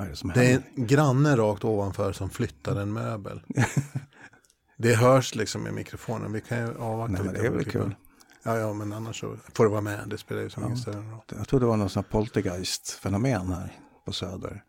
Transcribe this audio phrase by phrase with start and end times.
[0.00, 0.68] Vad är det som Det är händer?
[0.74, 3.42] en granne rakt ovanför som flyttar en möbel.
[4.76, 6.32] det hörs liksom i mikrofonen.
[6.32, 7.94] Vi kan ju avvakta Nej, men lite det är väl kul.
[8.42, 10.00] Ja, ja, men annars så får det vara med.
[10.06, 11.20] Det spelar ju som ingen större roll.
[11.36, 13.72] Jag tror det var någon sån här poltergeist-fenomen här
[14.04, 14.62] på Söder.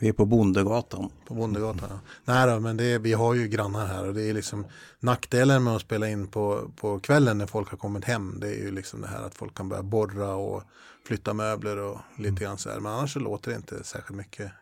[0.00, 1.10] Vi är på Bondegatan.
[1.26, 1.88] På Bondegatan.
[1.90, 1.98] Ja.
[2.24, 4.66] Nej då, men det är, vi har ju grannar här och det är liksom
[5.00, 8.40] nackdelen med att spela in på, på kvällen när folk har kommit hem.
[8.40, 10.62] Det är ju liksom det här att folk kan börja borra och
[11.06, 12.80] flytta möbler och lite grann så här.
[12.80, 14.52] Men annars så låter det inte särskilt mycket.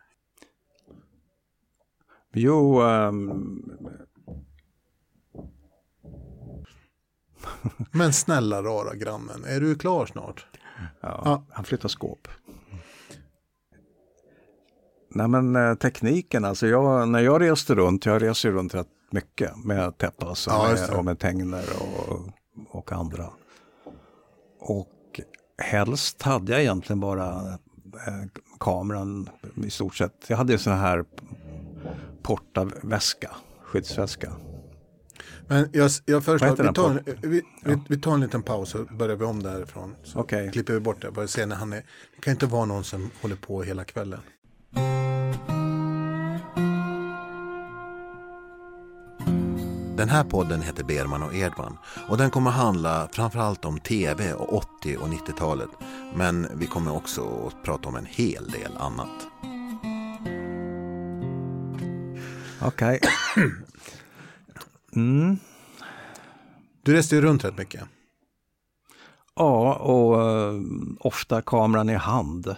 [2.33, 3.63] Jo, ehm,
[7.91, 10.45] Men snälla rara grannen, är du klar snart?
[11.01, 11.45] ja, Ja.
[11.49, 12.27] han flyttar skåp.
[15.13, 18.87] Nej men eh, tekniken, alltså jag, när jag reste runt, jag reser ju runt rätt
[19.11, 22.19] mycket med Teppas och, Ja, med, och med Tegner och,
[22.69, 23.29] och andra.
[24.59, 25.21] Och
[25.57, 27.27] helst hade jag egentligen bara
[28.07, 29.29] eh, kameran
[29.65, 30.25] i stort sett.
[30.27, 31.05] Jag hade en sån här
[32.21, 33.31] portaväska,
[33.61, 34.31] skyddsväska.
[35.47, 38.85] Men jag, jag föreslår att vi tar, vi, vi, vi tar en liten paus och
[38.85, 39.95] börjar vi om därifrån.
[40.03, 40.51] Så Okej.
[40.51, 41.11] klipper vi bort det.
[41.11, 41.85] Bara se när han är.
[42.15, 44.19] Det kan inte vara någon som håller på hela kvällen.
[50.01, 51.77] Den här podden heter Berman och Edman
[52.09, 55.69] och den kommer handla framförallt om tv och 80 och 90-talet.
[56.15, 59.27] Men vi kommer också att prata om en hel del annat.
[62.61, 62.99] Okej.
[64.95, 65.37] Mm.
[66.83, 67.83] Du reste ju runt rätt mycket.
[69.35, 70.61] Ja, och eh,
[70.99, 72.55] ofta kameran i hand.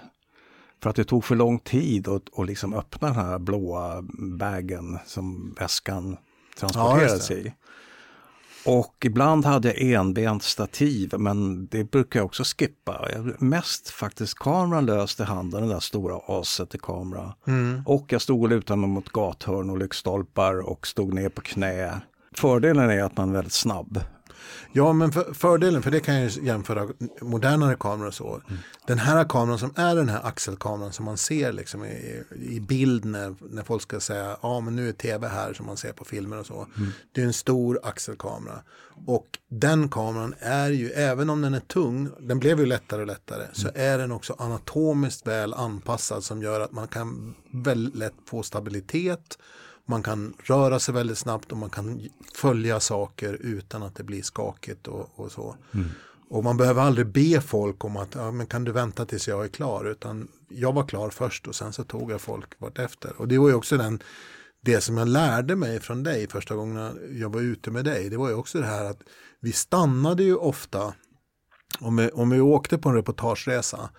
[0.84, 4.02] För att det tog för lång tid att, att liksom öppna den här blåa
[4.38, 6.18] bagen som väskan
[6.56, 7.36] transporterades just det.
[7.36, 7.54] i.
[8.66, 13.10] Och ibland hade jag enbent stativ, men det brukar jag också skippa.
[13.14, 17.34] Jag, mest faktiskt kameran löst i handen, den där stora A70-kamera.
[17.86, 22.02] Och jag stod och lutade mig mot gathörn och lyktstolpar och stod ner på knä.
[22.38, 24.00] Fördelen är att man är väldigt snabb.
[24.72, 26.88] Ja, men för, fördelen, för det kan jag ju jämföra
[27.22, 28.42] modernare kameror och så.
[28.88, 33.06] Den här kameran som är den här axelkameran som man ser liksom i, i bild
[33.06, 36.06] när, när folk ska säga ja men nu är tv här som man ser på
[36.06, 36.68] filmer och så.
[37.12, 38.60] Det är en stor axelkamera.
[39.06, 43.08] Och den kameran är ju, även om den är tung, den blev ju lättare och
[43.08, 48.14] lättare, så är den också anatomiskt väl anpassad som gör att man kan väldigt lätt
[48.26, 49.38] få stabilitet
[49.86, 54.22] man kan röra sig väldigt snabbt och man kan följa saker utan att det blir
[54.22, 55.56] skakigt och, och så.
[56.30, 59.44] Och man behöver aldrig be folk om att ja, men kan du vänta tills jag
[59.44, 59.86] är klar.
[59.86, 63.14] Utan jag var klar först och sen så tog jag folk vartefter.
[63.18, 64.00] Och det var ju också den,
[64.62, 68.10] det som jag lärde mig från dig första gången jag var ute med dig.
[68.10, 69.02] Det var ju också det här att
[69.40, 70.94] vi stannade ju ofta.
[71.80, 73.90] Om vi, om vi åkte på en reportageresa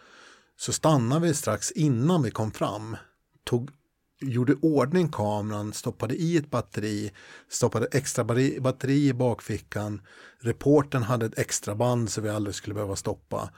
[0.56, 2.96] så stannade vi strax innan vi kom fram.
[3.44, 3.70] Tog
[4.30, 7.12] gjorde ordning kameran, stoppade i ett batteri,
[7.48, 10.00] stoppade extra batteri- i bakfickan.
[10.40, 13.50] Reporten hade ett extra band så vi aldrig skulle behöva stoppa.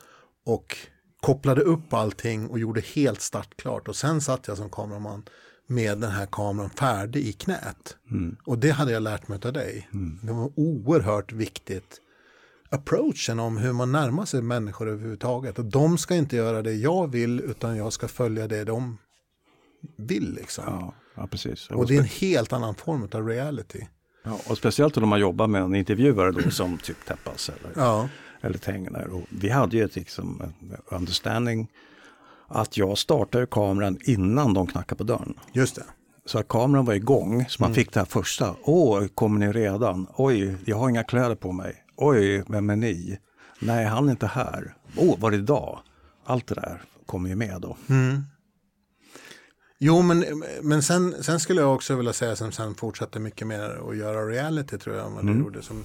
[0.45, 0.77] Och
[1.21, 3.89] kopplade upp allting och gjorde helt startklart.
[3.89, 5.25] Och sen satt jag som kameraman
[5.67, 7.97] med den här kameran färdig i knät.
[8.45, 9.89] Och det hade jag lärt mig av dig.
[10.23, 12.01] Det var oerhört viktigt
[12.71, 15.59] approachen om hur man närmar sig människor överhuvudtaget.
[15.59, 18.99] Och de ska inte göra det jag vill utan jag ska följa det de
[19.97, 20.65] vill liksom.
[20.67, 21.71] Ja, ja precis.
[21.71, 23.81] Och det är en helt annan form av reality.
[24.25, 28.09] Ja, och speciellt om man jobbar med en intervjuare då som typ Teppas eller, Ja,
[28.41, 29.07] eller Tegner.
[29.09, 31.69] Och vi hade ju ett liksom, en understanding
[32.49, 35.35] att jag startade kameran innan de knackade på dörren.
[35.53, 35.85] just det.
[36.27, 38.55] Så att kameran var igång, så man fick det här första.
[38.63, 40.07] Åh, kommer ni redan?
[40.17, 41.85] Oj, jag har inga kläder på mig.
[41.97, 43.19] Oj, vem är ni?
[43.61, 44.75] Nej, han är inte här.
[44.97, 45.79] Åh, var det idag?
[46.25, 47.77] Allt det där kommer ju med då.
[49.79, 53.91] Jo, men, men sen, sen skulle jag också vilja säga som sen fortsatte mycket mer
[53.91, 55.63] att göra reality tror jag vad du gjorde.
[55.63, 55.85] Som,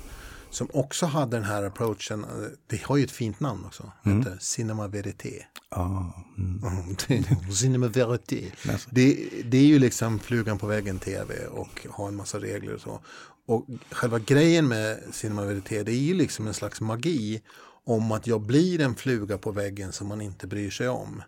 [0.50, 2.26] som också hade den här approachen.
[2.68, 3.92] Det har ju ett fint namn också.
[4.04, 5.44] Det heter Cinema Verité.
[5.70, 6.64] Ja, mm.
[7.10, 8.52] Mm, Cinema Verité.
[8.90, 12.82] Det, det är ju liksom flugan på väggen tv och ha en massa regler och
[12.82, 13.00] så.
[13.48, 17.42] Och själva grejen med Cinema Verité det är ju liksom en slags magi
[17.86, 21.24] om att jag blir en fluga på väggen som man inte bryr sig om.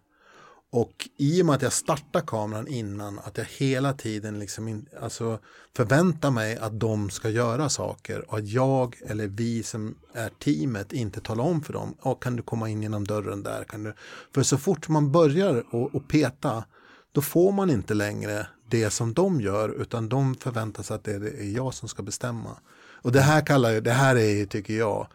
[0.74, 4.86] Och i och med att jag startar kameran innan, att jag hela tiden liksom in,
[5.02, 5.40] alltså
[5.76, 10.94] förväntar mig att de ska göra saker och att jag eller vi som är teamet
[10.94, 13.64] inte talar om för dem, Oh, kan du komma in genom dörren där?
[13.64, 13.94] Kan du?
[14.34, 16.64] För så fort man börjar och, och peta,
[17.12, 21.14] då får man inte längre det som de gör, utan de förväntar sig att det
[21.14, 22.58] är jag som ska bestämma.
[22.76, 25.08] Och det här kallar jag, det här är tycker jag,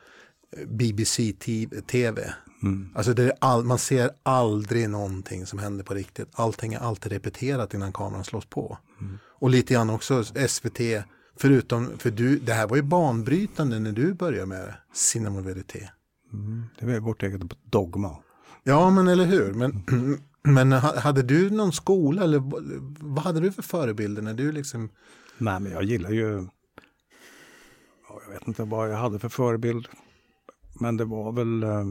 [0.67, 2.35] BBC-TV.
[2.63, 2.89] Mm.
[2.95, 6.29] Alltså det all, man ser aldrig någonting som händer på riktigt.
[6.33, 8.79] Allting är alltid repeterat innan kameran slås på.
[9.01, 9.19] Mm.
[9.25, 10.81] Och lite grann också SVT,
[11.37, 15.89] förutom, för du, det här var ju banbrytande när du började med Cinema Verité.
[16.33, 16.65] Mm.
[16.81, 18.17] Det var vårt eget dogma.
[18.63, 19.53] Ja, men eller hur.
[19.53, 19.85] Men,
[20.43, 22.43] men hade du någon skola eller
[23.15, 24.91] vad hade du för förebilder när du liksom?
[25.39, 26.47] Nej, men jag gillar ju,
[28.09, 29.89] jag vet inte vad jag hade för förebild.
[30.81, 31.85] Men det var väl, eh,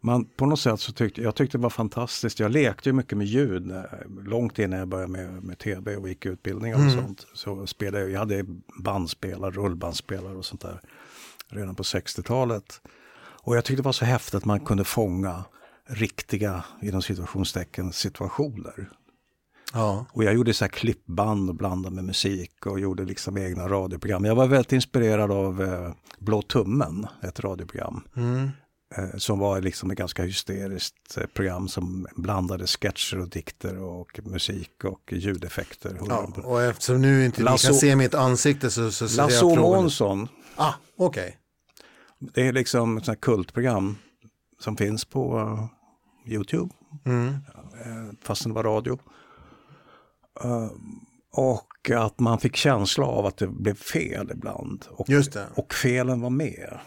[0.00, 2.40] man, på något sätt så tyckte jag tyckte det var fantastiskt.
[2.40, 3.72] Jag lekte ju mycket med ljud
[4.24, 6.94] långt innan jag började med, med tv och gick utbildningar och mm.
[6.94, 7.26] sånt.
[7.34, 8.44] Så spelade jag, jag hade
[8.78, 10.80] bandspelare, rullbandspelare och sånt där
[11.48, 12.80] redan på 60-talet.
[13.42, 15.44] Och jag tyckte det var så häftigt att man kunde fånga
[15.86, 18.90] riktiga, inom situationstecken, situationer.
[19.72, 20.06] Ja.
[20.12, 24.24] Och jag gjorde så här klippband och blandade med musik och gjorde liksom egna radioprogram.
[24.24, 28.00] Jag var väldigt inspirerad av eh, Blå tummen, ett radioprogram.
[28.16, 28.50] Mm.
[28.96, 34.20] Eh, som var liksom ett ganska hysteriskt eh, program som blandade sketcher och dikter och
[34.24, 35.98] musik och ljudeffekter.
[36.08, 39.44] Ja, och eftersom nu inte Lasso, ni kan se mitt ansikte så, så, så Lasse
[39.44, 40.28] Månsson.
[40.56, 41.22] Ah, okej.
[41.22, 41.32] Okay.
[42.34, 43.96] Det är liksom ett sånt kultprogram
[44.60, 45.66] som finns på uh,
[46.32, 46.74] Youtube.
[47.04, 47.34] Mm.
[48.22, 48.98] Fastän det var radio.
[50.44, 50.70] Uh,
[51.32, 54.84] och att man fick känsla av att det blev fel ibland.
[54.90, 55.08] Och,
[55.54, 56.78] och felen var med.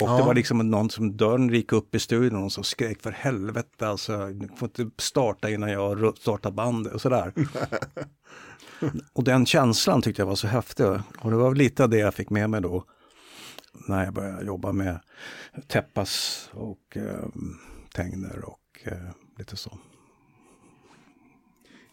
[0.00, 0.16] Och ja.
[0.16, 3.88] det var liksom någon som dörren gick upp i studion och så skrek för helvete
[3.88, 7.32] alltså, ni får inte starta innan jag startar bandet och sådär.
[9.12, 10.86] och den känslan tyckte jag var så häftig.
[11.18, 12.84] Och det var lite av det jag fick med mig då
[13.88, 15.00] när jag började jobba med
[15.68, 17.28] Teppas och eh,
[17.94, 19.78] Tegner och eh, lite så.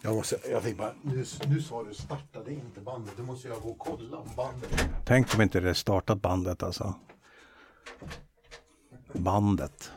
[0.01, 3.61] Jag, måste, jag fick bara, nu, nu sa du startade inte bandet, då måste jag
[3.61, 4.89] gå och kolla om bandet.
[5.05, 6.95] Tänk om inte det startat bandet alltså.
[9.13, 9.91] Bandet.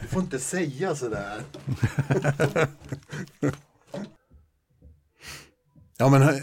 [0.00, 1.42] Du får inte säga sådär.
[5.96, 6.34] Ja, men, eh,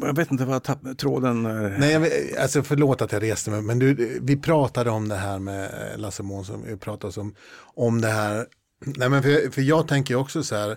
[0.00, 1.42] jag vet inte vad jag tappade tråden.
[1.78, 2.08] Nej, jag,
[2.38, 5.98] alltså förlåt att jag reste mig, men du, vi pratade om det här med eh,
[5.98, 7.34] Lasse Månsson, vi pratade om,
[7.74, 8.46] om det här.
[8.84, 10.76] Nej, men för, för jag tänker också så här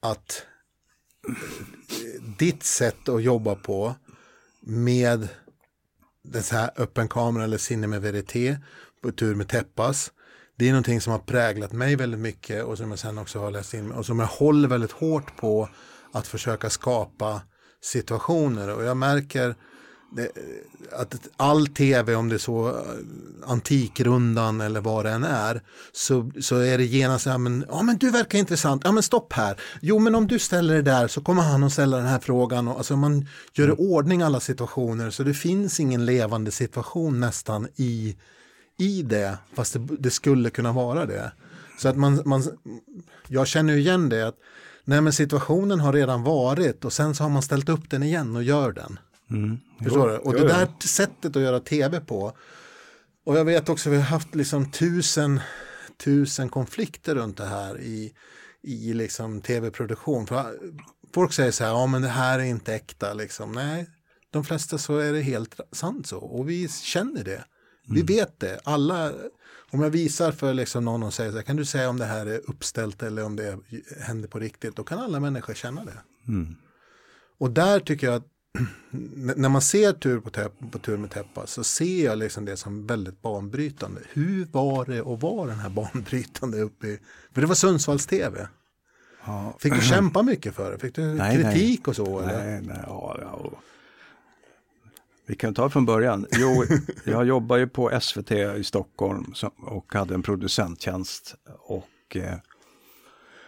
[0.00, 0.42] att
[1.28, 3.94] eh, ditt sätt att jobba på
[4.60, 5.28] med
[6.32, 8.58] det så här öppen kamera eller sinne med verité
[9.02, 10.12] på tur med Teppas.
[10.56, 13.50] Det är någonting som har präglat mig väldigt mycket och som jag sen också har
[13.50, 15.68] läst in och som jag håller väldigt hårt på
[16.12, 17.40] att försöka skapa
[17.82, 19.54] situationer och jag märker
[20.10, 20.28] det,
[20.92, 25.62] att all tv, om det är så eh, Antikrundan eller vad det än är,
[25.92, 29.32] så, så är det genast, ja men, ja men du verkar intressant, ja men stopp
[29.32, 32.18] här, jo men om du ställer det där så kommer han att ställa den här
[32.18, 33.78] frågan och alltså man gör i mm.
[33.78, 38.16] ordning alla situationer så det finns ingen levande situation nästan i,
[38.78, 41.32] i det, fast det, det skulle kunna vara det.
[41.78, 42.42] Så att man, man
[43.28, 44.36] jag känner igen det, att
[44.84, 48.36] Nej men situationen har redan varit och sen så har man ställt upp den igen
[48.36, 48.98] och gör den.
[49.30, 49.58] Mm.
[49.82, 50.16] Förstår du?
[50.16, 52.32] Och det där sättet att göra tv på.
[53.24, 55.40] Och jag vet också vi har haft liksom tusen,
[56.04, 58.12] tusen konflikter runt det här i,
[58.62, 60.26] i liksom tv-produktion.
[61.14, 63.52] folk säger så här, ja men det här är inte äkta liksom.
[63.52, 63.86] Nej,
[64.30, 66.18] de flesta så är det helt sant så.
[66.18, 67.44] Och vi känner det.
[67.88, 68.06] Vi mm.
[68.06, 68.60] vet det.
[68.64, 69.12] Alla
[69.70, 72.04] om jag visar för liksom någon och säger så här, kan du säga om det
[72.04, 73.58] här är uppställt eller om det
[74.00, 75.98] händer på riktigt, då kan alla människor känna det.
[76.28, 76.54] Mm.
[77.38, 78.26] Och där tycker jag att
[79.36, 80.30] när man ser tur på,
[80.70, 84.00] på tur med täppa så ser jag liksom det som väldigt banbrytande.
[84.12, 86.98] Hur var det att vara den här banbrytande uppe i,
[87.32, 88.48] för det var Sundsvalls TV.
[89.26, 89.56] Ja.
[89.60, 90.78] Fick du kämpa mycket för det?
[90.78, 91.90] Fick du nej, kritik nej.
[91.90, 92.20] och så?
[92.20, 92.60] Nej, eller?
[92.60, 93.50] nej, ja, ja.
[95.26, 96.26] Vi kan ta från början.
[96.30, 96.64] Jo,
[97.04, 102.38] jag jobbar ju på SVT i Stockholm och hade en producenttjänst och eh,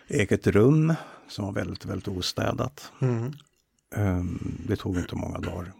[0.08, 0.94] eget rum
[1.28, 2.92] som var väldigt, väldigt ostädat.
[3.00, 3.32] Mm.
[3.96, 5.72] Um, det tog inte många dagar.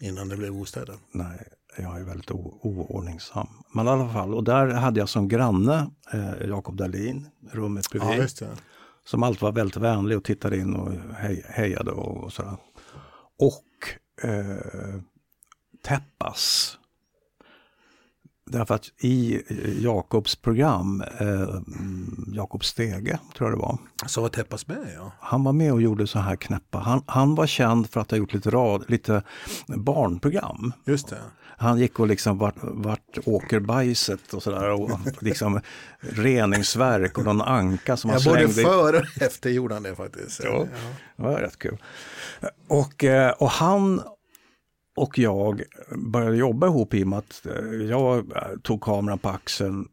[0.00, 1.00] Innan det blev ostädat?
[1.12, 3.48] Nej, jag är väldigt oordningsam.
[3.74, 8.30] Men i alla fall, och där hade jag som granne eh, Jakob Dahlin, rummet bredvid.
[8.40, 8.46] Ja,
[9.04, 12.56] som alltid var väldigt vänlig och tittade in och hej, hejade och, och sådär.
[13.38, 13.64] Och
[14.28, 15.00] eh,
[15.82, 16.78] Teppas.
[18.52, 19.42] Därför att i
[19.80, 21.60] Jakobs program, eh,
[22.32, 23.78] Jakob Stege tror jag det var.
[24.06, 25.12] Så var Teppas med ja.
[25.20, 26.78] Han var med och gjorde så här knäppa.
[26.78, 29.22] Han, han var känd för att ha gjort lite, rad, lite
[29.66, 30.72] barnprogram.
[30.84, 31.18] Just det.
[31.40, 34.70] Han gick och liksom vart, vart åker bajset och sådär.
[34.70, 34.90] Och
[35.20, 35.60] liksom
[36.00, 38.42] reningsverk och någon anka som han slängde.
[38.42, 40.40] Både före och efter gjorde han det faktiskt.
[40.44, 40.66] Ja, ja.
[41.16, 41.78] det var rätt kul.
[42.68, 44.02] Och, eh, och han
[44.96, 45.62] Och jag
[45.96, 48.32] började jobba ihop i och med att eh, jag
[48.62, 49.88] tog kameran på axeln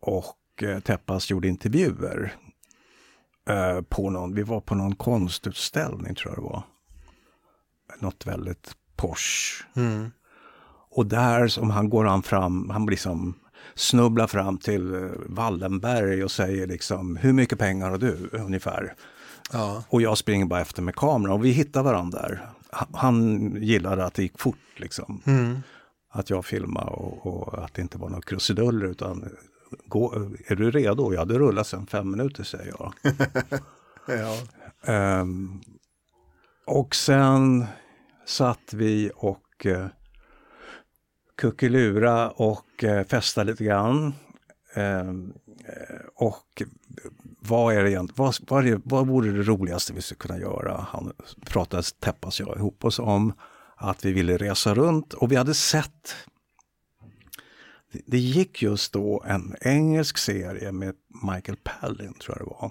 [0.00, 2.34] och eh, Teppas gjorde intervjuer.
[3.48, 6.62] Eh, på någon, vi var på någon konstutställning tror jag det var.
[8.00, 9.64] Något väldigt posh.
[9.76, 10.10] Mm.
[10.90, 13.34] Och där som han går han fram, han liksom
[13.74, 18.94] snubblar fram till Wallenberg och säger liksom hur mycket pengar har du ungefär?
[19.52, 19.84] Ja.
[19.88, 22.48] Och jag springer bara efter med kameran och vi hittar varandra där.
[22.92, 25.22] Han gillade att det gick fort liksom.
[25.26, 25.58] Mm.
[26.10, 29.28] Att jag filmade och, och, att det inte var några krusiduller utan
[29.86, 30.14] gå,
[30.46, 31.14] är du redo?
[31.14, 32.94] Ja, det rullar sen fem minuter säger jag.
[34.86, 35.20] ja.
[35.20, 35.60] Um,
[36.66, 37.66] och sen
[38.26, 39.86] satt vi och uh,
[41.36, 44.14] kuckelura och uh, festade lite grann.
[44.76, 45.34] Um,
[46.14, 46.62] och
[47.48, 50.86] vad är det egentligen, vad, vad, är, vad vore det roligaste vi skulle kunna göra?
[50.90, 51.12] Han
[51.46, 53.32] pratade Teppas jag ihop oss om
[53.76, 56.14] att vi ville resa runt och vi hade sett
[58.06, 60.94] det gick just då en engelsk serie med
[61.32, 62.70] Michael Palin, tror jag det var.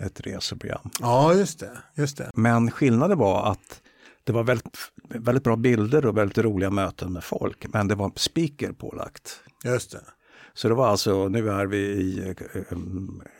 [0.00, 0.90] Ett reseprogram.
[1.00, 1.78] Ja, just det.
[1.94, 2.30] Just det.
[2.34, 3.82] Men skillnaden var att
[4.24, 7.66] det var väldigt, väldigt bra bilder och väldigt roliga möten med folk.
[7.72, 9.40] Men det var speaker pålagt.
[9.64, 10.00] Just det.
[10.58, 12.34] Så det var alltså, nu är vi i
[12.70, 12.78] eh,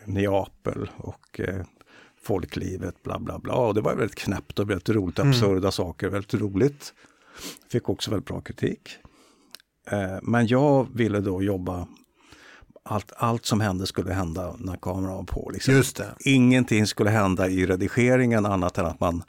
[0.04, 1.64] Neapel och eh,
[2.22, 3.54] folklivet, bla bla bla.
[3.54, 5.30] Och det var väldigt knäppt och väldigt roligt, mm.
[5.30, 6.94] absurda saker, väldigt roligt.
[7.70, 8.90] Fick också väldigt bra kritik.
[9.90, 11.88] Eh, men jag ville då jobba
[12.82, 15.50] allt, allt som hände skulle hända när kameran var på.
[15.52, 15.74] Liksom.
[15.74, 16.14] Just det.
[16.20, 19.22] Ingenting skulle hända i redigeringen annat än att man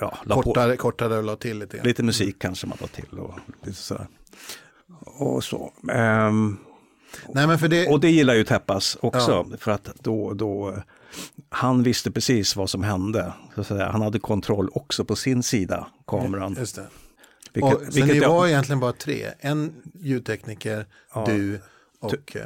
[0.00, 0.82] ja, kortare, på.
[0.82, 1.82] kortare och la till lite.
[1.82, 3.18] Lite musik kanske man la till.
[3.18, 4.06] Och, lite sådär.
[5.04, 5.72] och så.
[5.92, 6.58] Um,
[7.28, 7.86] Nej, men för det...
[7.86, 9.56] Och det gillar ju Teppas också, ja.
[9.58, 10.74] för att då, då
[11.48, 13.32] han visste precis vad som hände.
[13.92, 16.56] Han hade kontroll också på sin sida, kameran.
[16.58, 16.86] Just det.
[17.52, 18.28] Vilket, och, så ni jag...
[18.28, 21.24] var egentligen bara tre, en ljudtekniker, ja.
[21.26, 21.60] du
[22.00, 22.10] och...
[22.10, 22.44] Tu, uh...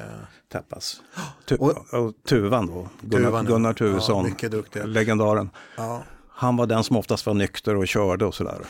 [0.53, 1.03] Teppas.
[1.45, 4.35] Tu, och, och Tuvan då, Gunnar, Tuvan, Gunnar Tuvesson,
[4.73, 5.51] ja, legendaren.
[5.77, 6.03] Ja.
[6.35, 8.61] Han var den som oftast var nykter och körde och sådär.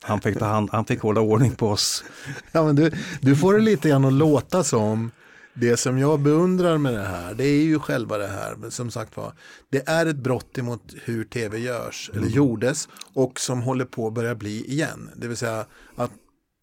[0.00, 2.04] Han fick, han, han fick hålla ordning på oss.
[2.52, 5.10] Ja, men du, du får det lite grann att låta som
[5.54, 8.90] det som jag beundrar med det här, det är ju själva det här, men som
[8.90, 9.32] sagt var,
[9.70, 12.22] det är ett brott emot hur tv görs, mm.
[12.22, 15.10] eller gjordes, och som håller på att börja bli igen.
[15.16, 15.66] Det vill säga
[15.96, 16.10] att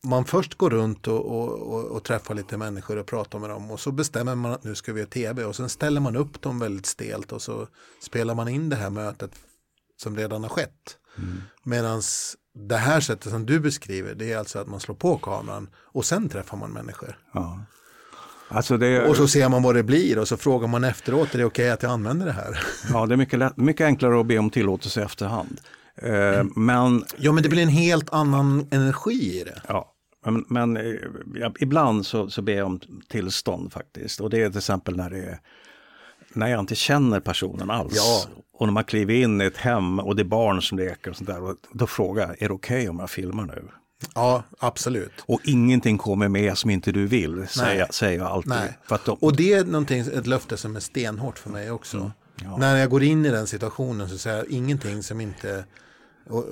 [0.03, 3.71] man först går runt och, och, och, och, träffar lite människor och pratar med dem
[3.71, 6.41] och så bestämmer man att nu ska vi göra tv och sen ställer man upp
[6.41, 7.67] dem väldigt stelt och så
[8.01, 9.31] spelar man in det här mötet
[10.01, 10.97] som redan har skett.
[11.17, 11.41] Mm.
[11.63, 12.01] Medan
[12.53, 16.05] det här sättet som du beskriver, det är alltså att man slår på kameran och
[16.05, 17.17] sen träffar man människor.
[17.33, 17.59] Ja.
[18.47, 19.09] Alltså det...
[19.09, 21.63] Och så ser man vad det blir och så frågar man efteråt, är det okej
[21.63, 22.59] okay att jag använder det här?
[22.93, 25.61] Ja, det är mycket, lätt, mycket enklare att be om tillåtelse i efterhand.
[25.95, 27.03] Eh, men...
[27.17, 29.61] Ja, men det blir en helt annan energi i det.
[29.67, 29.93] Ja,
[30.25, 30.97] men, men
[31.35, 32.79] ja, ibland så, så ber jag om
[33.09, 34.21] tillstånd faktiskt.
[34.21, 35.39] Och det är till exempel när det är
[36.33, 37.93] när jag inte känner personen alls.
[37.95, 38.25] Ja.
[38.53, 41.17] Och när man kliver in i ett hem och det är barn som leker och
[41.17, 41.43] sånt där.
[41.43, 43.63] Och då frågar jag, är det okej okay om jag filmar nu?
[44.15, 45.11] Ja, absolut.
[45.25, 48.73] Och ingenting kommer med som inte du vill, säger, säger jag alltid.
[49.05, 49.17] De...
[49.19, 51.97] Och det är någonting, ett löfte som är stenhårt för mig också.
[51.97, 52.11] Mm.
[52.43, 52.57] Ja.
[52.57, 55.65] När jag går in i den situationen så säger jag ingenting som inte...
[56.29, 56.45] Och, och,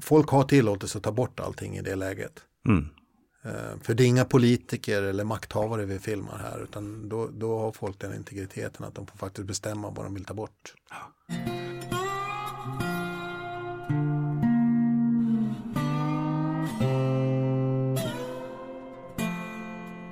[0.00, 2.40] folk har tillåtelse att ta bort allting i det läget.
[2.68, 2.88] Mm.
[3.44, 7.72] Eh, för det är inga politiker eller makthavare vi filmar här, utan då, då har
[7.72, 10.74] folk den integriteten att de får faktiskt bestämma vad de vill ta bort.
[10.90, 11.14] Ja.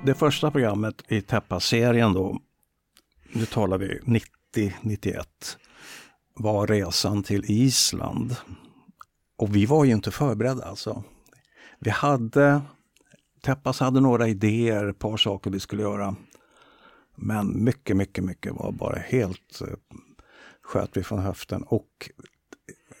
[0.05, 2.39] det första programmet i Täppa-serien då,
[3.31, 3.99] nu talar vi
[4.55, 5.23] 90-91,
[6.33, 8.35] var resan till Island.
[9.37, 11.03] Och vi var ju inte förberedda alltså.
[11.79, 12.61] Vi hade,
[13.45, 16.15] Teppas hade några idéer, ett par saker vi skulle göra.
[17.15, 19.67] Men mycket, mycket, mycket var bara helt eh,
[20.61, 21.63] sköt vi från höften.
[21.63, 22.09] Och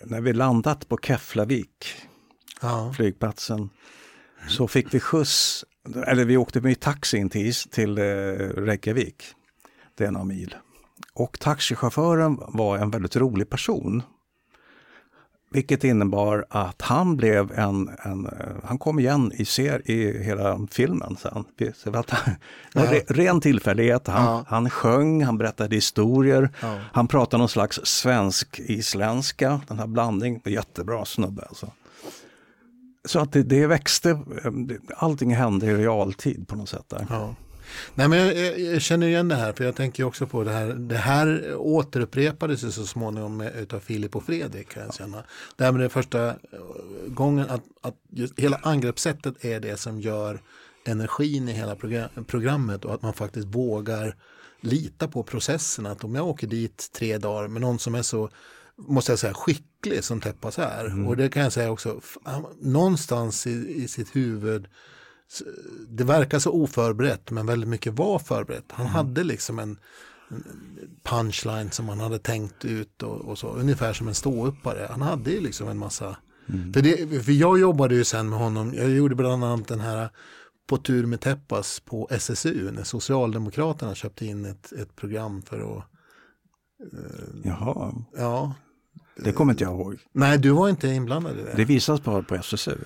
[0.05, 1.85] när vi landat på Keflavik,
[2.61, 2.93] ja.
[2.97, 3.69] flygplatsen,
[4.47, 5.65] så fick vi skjuts
[6.07, 9.23] eller vi åkte med taxi in till, till eh, Reykjavik.
[9.95, 10.55] Det är några mil.
[11.13, 14.03] Och taxichauffören var en väldigt rolig person.
[15.53, 18.31] Vilket innebar att han blev en, en eh,
[18.63, 21.45] han kom igen i, ser, i hela filmen sen.
[22.73, 22.83] Ja.
[23.07, 24.07] Ren tillfällighet.
[24.07, 24.45] Han, ja.
[24.47, 26.77] han sjöng, han berättade historier, ja.
[26.93, 30.41] han pratade någon slags svensk-isländska, den här blandningen.
[30.45, 31.71] Jättebra snubbe alltså.
[33.05, 34.19] Så att det, det växte,
[34.95, 37.07] allting hände i realtid på något sätt där.
[37.09, 37.35] Ja.
[37.95, 40.67] Nej, men jag, jag, känner igen det här, för jag tänker också på det här.
[40.73, 44.69] Det här återupprepades ju så småningom av Filip och Fredrik.
[44.69, 45.23] Kan jag känna.
[45.55, 46.35] Det här med det första eh,
[47.07, 47.95] gången att, att
[48.37, 50.41] hela angreppssättet är det som gör
[50.85, 54.15] energin i hela program, programmet och att man faktiskt vågar
[54.61, 55.85] lita på processen.
[55.85, 58.29] Att om jag åker dit tre dagar med någon som är så
[58.75, 60.85] måste jag säga, skicklig som Teppas är.
[60.85, 61.07] Mm.
[61.07, 62.01] Och det kan jag säga också,
[62.61, 64.67] någonstans i, i sitt huvud,
[65.87, 68.65] det verkar så oförberett men väldigt mycket var förberett.
[68.71, 68.95] Han mm.
[68.95, 69.77] hade liksom en,
[71.03, 74.87] punchline som han hade tänkt ut och, och så, ungefär som en ståuppare.
[74.89, 76.17] Han hade ju liksom en massa,
[76.49, 76.73] mm.
[76.73, 80.09] för, det, för jag jobbade ju sen med honom, jag gjorde bland annat den här
[80.67, 85.83] på tur med Teppas på SSU när Socialdemokraterna köpte in ett, ett program för att
[87.43, 87.93] Jaha.
[88.17, 88.55] Ja.
[89.17, 89.97] Det kommer inte jag ihåg.
[90.11, 91.53] Nej, du var inte inblandad i det.
[91.55, 92.77] Det visas bara på SSU.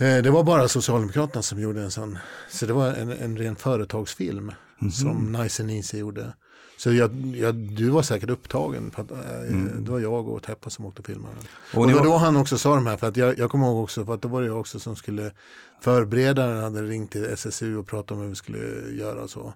[0.00, 2.18] Eh, det var bara Socialdemokraterna som gjorde en sån.
[2.48, 4.90] Så det var en, en ren företagsfilm mm -hmm.
[4.90, 6.32] som Nice and Easy gjorde.
[6.76, 8.90] Så jag, jag, du var säkert upptagen.
[8.90, 9.84] För att, äh, mm.
[9.84, 11.34] Det var jag och Teppa som åkte filmade.
[11.74, 12.96] Och, och det var då han också sa de här.
[12.96, 14.04] För att jag, jag kommer ihåg också.
[14.04, 15.32] För att då var det jag också som skulle.
[15.80, 18.58] Förberedaren hade ringt till SSU och pratat om hur vi skulle
[18.90, 19.54] göra så.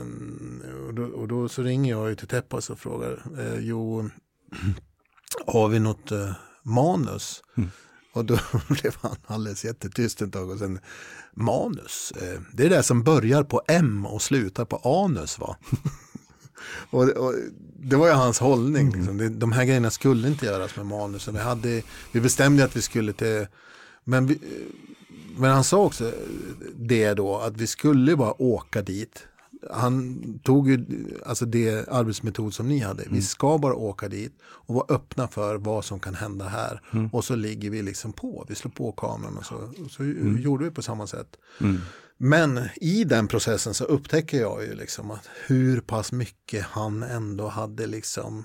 [0.00, 4.10] Um, och, då, och, då, så ringer jag ju till Teppas och frågar, uh, jo,
[5.46, 7.42] har vi något uh, manus?
[7.56, 7.70] Mm.
[8.18, 10.80] Och då blev han alldeles jättetyst ett tag och sen
[11.34, 15.56] manus, uh, det är det som börjar på M och slutar på anus va?
[16.90, 17.34] och, och,
[17.80, 19.18] det var ju hans hållning, mm.
[19.18, 19.38] liksom.
[19.38, 21.28] de här grejerna skulle inte göras med manus.
[21.28, 21.82] Vi, hade,
[22.12, 23.46] vi bestämde att vi skulle till,
[24.04, 24.38] men vi,
[25.36, 26.12] men han sa också
[26.76, 29.26] det då att vi skulle bara åka dit
[29.70, 30.84] han tog ju
[31.26, 33.02] alltså det arbetsmetod som ni hade.
[33.02, 33.14] Mm.
[33.14, 36.82] Vi ska bara åka dit och vara öppna för vad som kan hända här.
[36.92, 37.08] Mm.
[37.12, 38.44] Och så ligger vi liksom på.
[38.48, 40.38] Vi slår på kameran och så, och så mm.
[40.38, 41.36] gjorde vi på samma sätt.
[41.60, 41.80] Mm.
[42.16, 47.48] Men i den processen så upptäcker jag ju liksom att hur pass mycket han ändå
[47.48, 48.44] hade liksom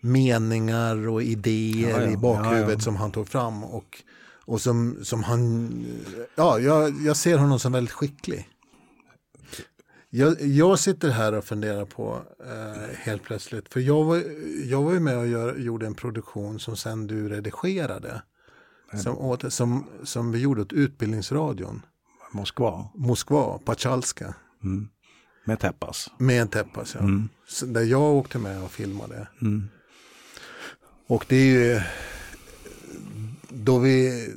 [0.00, 3.64] meningar och idéer ja, ja, i bakhuvudet ja, som han tog fram.
[3.64, 4.02] Och,
[4.44, 5.70] och som, som han,
[6.34, 8.48] ja, jag, jag ser honom som väldigt skicklig.
[10.14, 13.72] Jag, jag, sitter här och funderar på eh, helt plötsligt.
[13.72, 14.22] För jag var,
[14.64, 18.22] jag var ju med och gör, gjorde en produktion som sen du redigerade.
[19.02, 21.82] Som, åt, som, som vi gjorde åt Utbildningsradion.
[22.32, 22.88] Moskva.
[22.94, 24.34] Moskva, Pachalska.
[24.64, 24.88] Mm.
[25.44, 26.10] Med Teppas.
[26.18, 27.00] Med Teppas, ja.
[27.00, 27.28] Mm.
[27.66, 29.28] där jag åkte med och filmade.
[29.42, 29.68] Mm.
[31.06, 31.80] Och det är ju
[33.54, 34.28] då vi,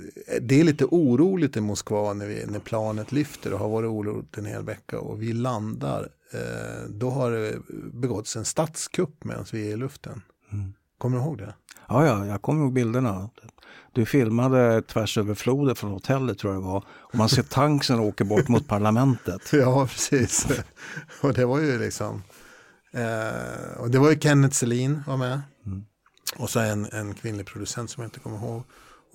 [0.42, 4.38] det är lite oroligt i Moskva när, vi, när planet lyfter och har varit oroligt
[4.38, 6.10] en hel vecka och vi landar.
[6.34, 7.58] Eh, då har det
[7.94, 10.22] begåtts en statskupp medan vi är i luften.
[10.52, 10.74] Mm.
[10.98, 11.54] Kommer du ihåg det?
[11.88, 13.30] Ja, ja, jag kommer ihåg bilderna.
[13.94, 16.84] Du filmade tvärs över floden från hotellet tror jag det var.
[16.88, 19.42] Och man ser tanksen åker bort mot parlamentet.
[19.54, 20.48] Ja, precis.
[21.22, 22.24] och det var ju liksom...
[22.92, 25.42] Eh, och det var ju Kenneth Selin var med.
[25.66, 25.86] Mm.
[26.38, 28.64] Och så en, en kvinnlig producent som jag inte kommer ihåg.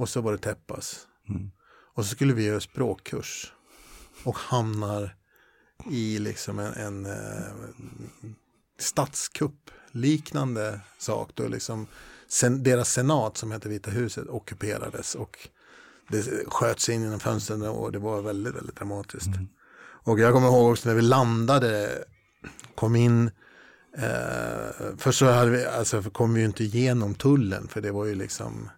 [0.00, 1.06] Och så var det Teppas.
[1.28, 1.50] Mm.
[1.94, 3.52] Och så skulle vi göra språkkurs.
[4.24, 5.16] Och hamnar
[5.90, 8.30] i liksom en, en, en eh,
[8.78, 11.30] statskupp liknande sak.
[11.34, 11.86] Då liksom
[12.28, 15.14] sen, deras senat som heter Vita huset ockuperades.
[15.14, 15.48] Och
[16.08, 19.26] det sköts in genom fönstren och det var väldigt, väldigt dramatiskt.
[19.26, 19.48] Mm.
[19.82, 22.04] Och jag kommer ihåg också när vi landade,
[22.74, 23.30] kom in,
[23.96, 28.04] eh, först så hade vi, alltså, kom vi ju inte igenom tullen för det var
[28.04, 28.70] ju liksom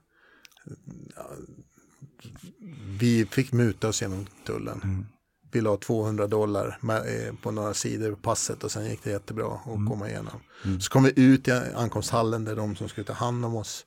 [2.98, 4.81] vi fick muta oss genom tullen.
[4.85, 5.07] Mm.
[5.53, 9.55] Vi la 200 dollar eh, på några sidor på passet och sen gick det jättebra
[9.55, 9.88] att mm.
[9.88, 10.40] komma igenom.
[10.64, 10.81] Mm.
[10.81, 13.87] Så kom vi ut i ankomsthallen där de som skulle ta hand om oss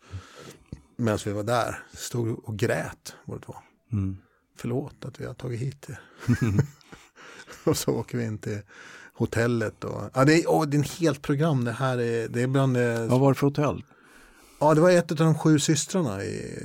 [0.97, 3.55] medan vi var där stod och grät båda två.
[3.91, 4.17] Mm.
[4.57, 5.99] Förlåt att vi har tagit hit er.
[7.63, 8.61] och så åker vi in till
[9.13, 9.83] hotellet.
[9.83, 11.65] Och, ja, det, är, åh, det är en helt program.
[11.65, 13.07] Det här är, det är bland det...
[13.07, 13.83] Vad var det för hotell?
[14.59, 16.23] Ja, det var ett av de sju systrarna.
[16.23, 16.59] I,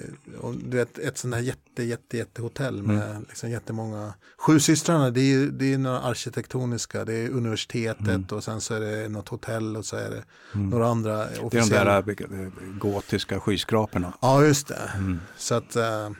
[0.64, 3.24] du vet, ett sånt här jätte, jätte, jätte hotell med mm.
[3.28, 4.14] liksom jättemånga.
[4.38, 7.04] Sju systrarna, det är, det är några arkitektoniska.
[7.04, 8.26] Det är universitetet mm.
[8.30, 10.22] och sen så är det något hotell och så är det
[10.54, 10.70] mm.
[10.70, 12.02] några andra officiella.
[12.02, 14.12] Det är de där eh, gotiska skyskraporna.
[14.20, 14.90] Ja, just det.
[14.94, 15.20] Mm.
[15.36, 16.10] Så att, äh,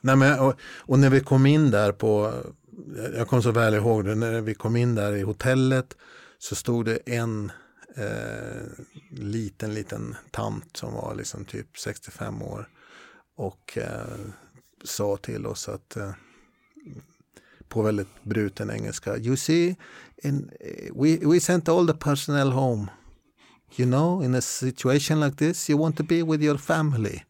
[0.00, 2.32] nej men, och, och, när vi kom in där på,
[3.16, 5.96] jag kommer så väl ihåg det, när vi kom in där i hotellet
[6.38, 7.52] så stod det en
[7.98, 12.68] eh, liten, liten tant som var liksom typ 65 år
[13.36, 14.18] och eh,
[14.84, 16.10] sa till oss att eh,
[17.68, 19.16] på väldigt bruten engelska.
[19.16, 19.76] You see,
[20.22, 20.50] in,
[20.94, 22.86] we, we sent all the personnel home.
[23.76, 27.22] You know, in a situation like this you want to be with your family.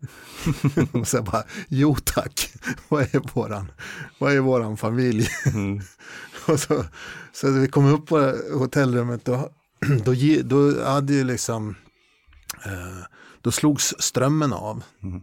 [0.92, 2.54] och så bara, jo tack,
[2.88, 3.72] vad är våran,
[4.18, 5.28] vad är våran familj?
[5.46, 5.80] Mm.
[6.46, 6.84] och så,
[7.32, 9.50] så vi kom upp på hotellrummet då,
[10.04, 10.14] då,
[10.44, 11.74] då hade ju liksom
[12.64, 13.04] eh,
[13.40, 14.84] då slogs strömmen av.
[15.02, 15.22] Mm.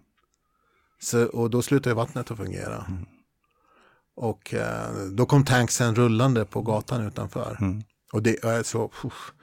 [0.99, 2.85] Så, och då slutade vattnet att fungera.
[2.87, 3.05] Mm.
[4.15, 7.57] Och eh, då kom tanksen rullande på gatan utanför.
[7.61, 7.83] Mm.
[8.15, 9.33] Och det är så, uff,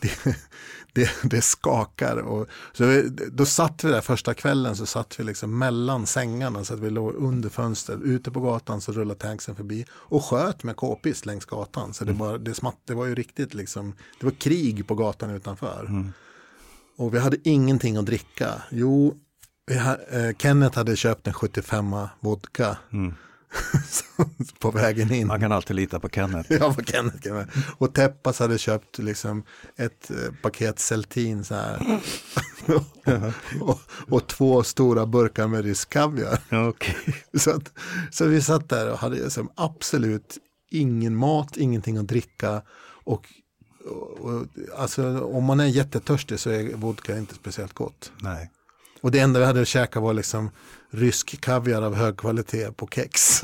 [0.00, 0.36] det,
[0.92, 2.16] det, det, skakar.
[2.16, 6.64] Och, så vi, då satt vi där första kvällen så satt vi liksom mellan sängarna
[6.64, 8.00] så att vi låg under fönstret.
[8.02, 11.94] Ute på gatan så rullade tanksen förbi och sköt med k-pist längs gatan.
[11.94, 12.44] Så det, mm.
[12.44, 15.86] det, smatt, det var ju riktigt liksom, det var krig på gatan utanför.
[15.88, 16.12] Mm.
[16.96, 18.62] Och vi hade ingenting att dricka.
[18.70, 19.14] Jo,
[19.70, 22.76] ha, eh, Kenneth hade köpt en 75 vodka.
[22.92, 23.14] Mm.
[24.58, 25.26] på vägen in.
[25.26, 26.52] Man kan alltid lita på Kenneth.
[26.52, 27.50] ja, på Kenneth kan man.
[27.78, 29.42] Och Teppas hade köpt liksom
[29.76, 32.00] ett eh, paket Celtin så här.
[32.66, 33.12] och,
[33.68, 36.68] och, och, två stora burkar med rysk kaviar.
[36.68, 36.94] okay.
[37.34, 37.60] så,
[38.10, 40.38] så vi satt där och hade liksom absolut
[40.70, 42.62] ingen mat, ingenting att dricka.
[43.04, 43.26] Och,
[44.20, 48.12] och, alltså, om man är jättetörstig så är vodka inte speciellt gott.
[48.20, 48.50] Nej.
[49.00, 50.50] Och det enda vi hade att käka var liksom
[50.90, 53.42] rysk kaviar av hög kvalitet på kex.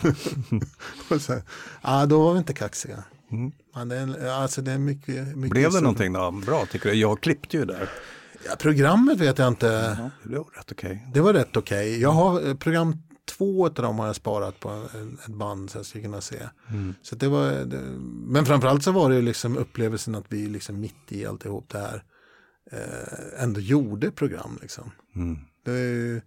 [1.20, 1.40] så,
[1.82, 3.04] ja, då var vi inte kaxiga.
[3.30, 3.52] Mm.
[3.74, 6.30] Ja, det är, alltså det är mycket, mycket Blev det någonting då?
[6.30, 6.96] bra tycker du?
[6.96, 7.88] Jag klippte ju där.
[8.46, 9.66] Ja, programmet vet jag inte.
[9.66, 10.90] Jaha, det var rätt okej.
[10.90, 11.12] Okay.
[11.12, 11.88] Det var rätt okej.
[11.88, 12.00] Okay.
[12.00, 14.82] Jag har eh, program två av dem har jag sparat på
[15.24, 16.38] ett band så jag ska kunna se.
[16.70, 16.94] Mm.
[17.02, 17.80] Så det var, det,
[18.26, 22.04] men framförallt så var det liksom upplevelsen att vi liksom mitt i alltihop det här
[22.72, 24.58] eh, ändå gjorde program.
[24.62, 24.90] Liksom.
[25.14, 25.38] Mm.
[25.64, 26.20] Det,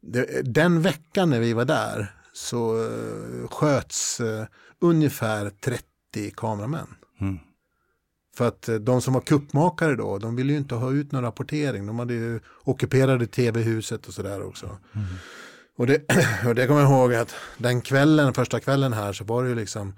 [0.00, 4.46] det, den veckan när vi var där så eh, sköts eh,
[4.80, 5.84] ungefär 30
[6.36, 6.86] kameramän.
[7.20, 7.38] Mm.
[8.36, 11.22] För att eh, de som var kuppmakare då, de ville ju inte ha ut någon
[11.22, 11.86] rapportering.
[11.86, 14.66] De hade ju ockuperade tv-huset och sådär också.
[14.66, 15.06] Mm.
[15.76, 16.02] Och, det,
[16.46, 19.54] och det kommer jag ihåg att den kvällen, första kvällen här så var det ju
[19.54, 19.94] liksom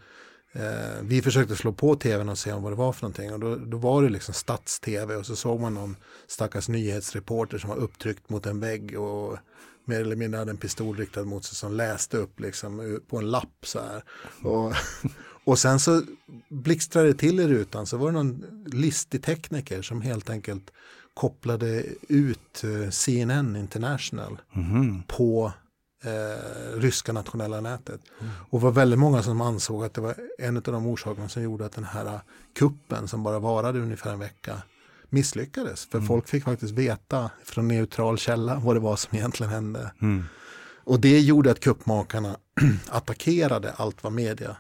[0.59, 3.33] Eh, vi försökte slå på tvn och se vad det var för någonting.
[3.33, 7.71] Och då, då var det liksom stats-tv och så såg man någon stackars nyhetsreporter som
[7.71, 9.39] var upptryckt mot en vägg och
[9.85, 13.31] mer eller mindre hade en pistol riktad mot sig som läste upp liksom på en
[13.31, 14.05] lapp så här.
[14.43, 14.73] Och,
[15.45, 16.03] och sen så
[16.49, 20.71] blixtrade det till i rutan så var det någon listig tekniker som helt enkelt
[21.15, 25.03] kopplade ut eh, CNN International mm -hmm.
[25.07, 25.53] på
[26.07, 28.01] eh, ryska nationella nätet.
[28.21, 28.33] Mm.
[28.51, 31.67] Och var väldigt många som ansåg att det var en av de orsakerna som gjorde
[31.67, 32.21] att den här
[32.59, 34.63] kuppen som bara varade ungefär en vecka
[35.09, 35.87] misslyckades.
[35.87, 36.09] För mm.
[36.09, 39.93] folk fick faktiskt veta från neutral källa vad det var som egentligen hände.
[40.03, 40.25] Mm.
[40.85, 42.37] Och det gjorde att kuppmakarna
[42.89, 44.57] attackerade allt vad media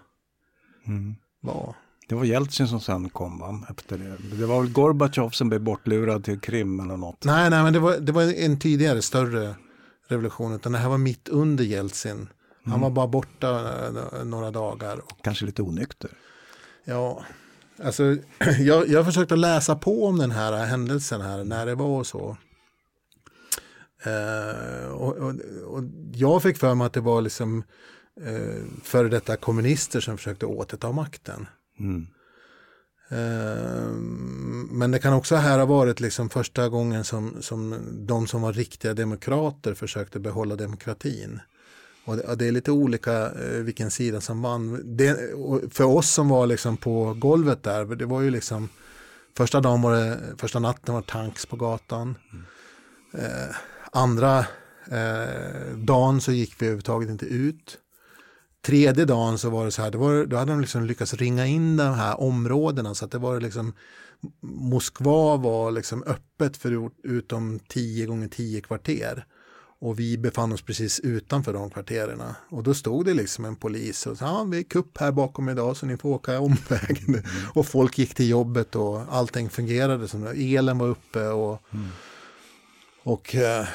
[0.87, 1.14] mm.
[1.40, 1.74] var.
[2.09, 3.66] Det var Jeltsin som sen kom va?
[3.70, 4.37] efter det.
[4.37, 7.24] Det var väl Gorbatjov som blev bortlurad till Krim eller något.
[7.24, 9.54] Nej, nej, men det var, det var en tidigare större
[10.08, 12.28] revolution, utan det här var mitt under Jeltsin.
[12.62, 12.80] Han mm.
[12.80, 14.98] var bara borta eh, några dagar.
[14.98, 16.10] Och, Kanske lite onykter.
[16.84, 17.24] Ja,
[17.82, 18.16] alltså
[18.58, 22.36] jag, jag försökte läsa på om den här händelsen här, när det var och så.
[24.06, 25.34] Uh, och, och,
[25.66, 27.62] och, jag fick för mig att det var liksom
[28.26, 31.46] uh, före detta kommunister som försökte återta makten.
[31.78, 32.06] Mm.
[33.08, 37.74] Ehm, men det kan också här ha varit liksom första gången som, som
[38.06, 41.40] de som var riktiga demokrater försökte behålla demokratin.
[42.04, 44.96] Och det, det är lite olika eh, vilken sida som vann.
[44.96, 45.18] Det,
[45.70, 48.68] för oss som var liksom på golvet där, det var ju liksom
[49.36, 52.14] första dagen var det, första natten var tanks på gatan.
[52.32, 52.44] Mm.
[53.24, 53.56] Eh,
[53.92, 54.38] andra
[54.90, 57.78] eh, dagen så gick vi överhuvudtaget inte ut
[58.66, 61.76] tredje dagen så var det så här, var, då hade de liksom lyckats ringa in
[61.76, 63.72] de här områdena så att det var liksom
[64.40, 69.26] Moskva var liksom öppet för utom 10 gånger 10 kvarter.
[69.79, 72.22] Och vi befann oss precis utanför de kvarteren.
[72.50, 75.48] Och då stod det liksom en polis och sa, ja, vi är kupp här bakom
[75.48, 77.09] idag så ni får åka omvägen.
[77.09, 77.22] Mm.
[77.55, 81.88] och folk gick till jobbet och allting fungerade som elen var uppe och, mm.
[83.02, 83.66] och eh,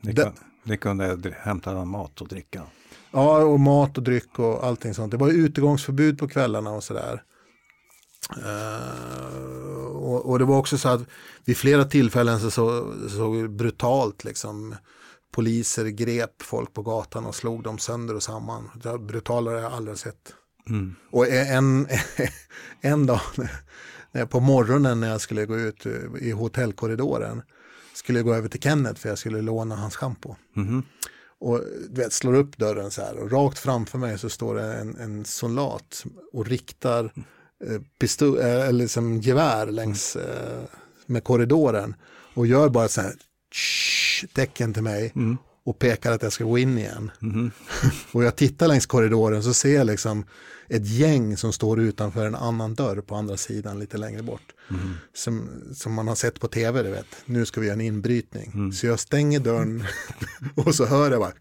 [0.00, 2.62] ni, kunde, ni kunde hämta mat och dricka.
[3.16, 5.10] Ja, och mat och dryck och allting sånt.
[5.10, 7.22] Det var utegångsförbud på kvällarna och sådär.
[8.36, 11.00] Uh, och, och, det var också så att
[11.44, 12.50] vid flera tillfällen så
[13.08, 14.74] såg vi brutalt liksom
[15.32, 18.70] poliser grep folk på gatan och slog dem sönder och samman.
[18.82, 20.34] Det brutalare har jag aldrig sett.
[20.68, 20.94] Mm.
[21.10, 21.88] Och en,
[22.80, 23.20] en dag
[24.28, 25.86] på morgonen när jag skulle gå ut
[26.20, 27.42] i hotellkorridoren
[27.94, 30.34] skulle jag gå över till Kenneth för jag skulle låna hans schampo.
[30.56, 30.82] Mm.
[31.40, 34.74] Och du vet, slår upp dörren så här och rakt framför mig så står det
[34.74, 37.04] en, en soldat och riktar
[37.64, 40.62] eh, pistol, eh, eller liksom gevär längs eh,
[41.06, 41.94] med korridoren
[42.34, 43.14] och gör bara så här
[43.54, 45.12] tsch, tecken till mig.
[45.14, 45.36] Mm.
[45.66, 47.10] Och pekar att jag ska gå in igen.
[47.22, 47.50] Mm.
[48.12, 50.24] och jag tittar längs korridoren så ser jag liksom
[50.68, 54.54] ett gäng som står utanför en annan dörr på andra sidan lite längre bort.
[54.70, 54.94] Mm.
[55.14, 57.06] Som, som man har sett på tv, du vet.
[57.24, 58.50] Nu ska vi göra en inbrytning.
[58.54, 58.72] Mm.
[58.72, 59.84] Så jag stänger dörren
[60.54, 61.32] och så hör jag bara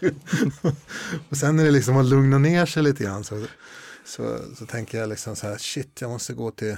[1.28, 3.44] och sen är det liksom att lugna ner sig lite grann så,
[4.04, 6.76] så, så tänker jag liksom så här, shit, jag måste gå till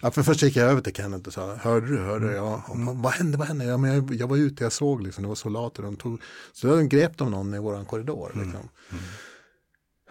[0.00, 2.34] Ja, för först gick jag över till Kenneth och sa, hörde du, hörde du?
[2.34, 3.02] Ja, mm.
[3.02, 3.64] vad hände, vad hände?
[3.64, 6.20] Ja, men jag, jag var ute, jag såg liksom, det var soldater, de tog,
[6.52, 8.30] så då grep de någon i våran korridor.
[8.34, 8.44] Mm.
[8.44, 8.68] Liksom.
[8.90, 9.04] Mm.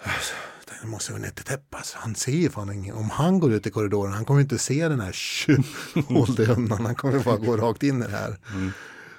[0.03, 0.33] Alltså,
[0.81, 3.67] jag måste gå ner till Teppas, han ser ju fan ingen, om han går ut
[3.67, 5.15] i korridoren, han kommer inte se den här,
[6.13, 8.37] håll dig undan, han kommer bara gå rakt in i det här.
[8.53, 8.71] Mm.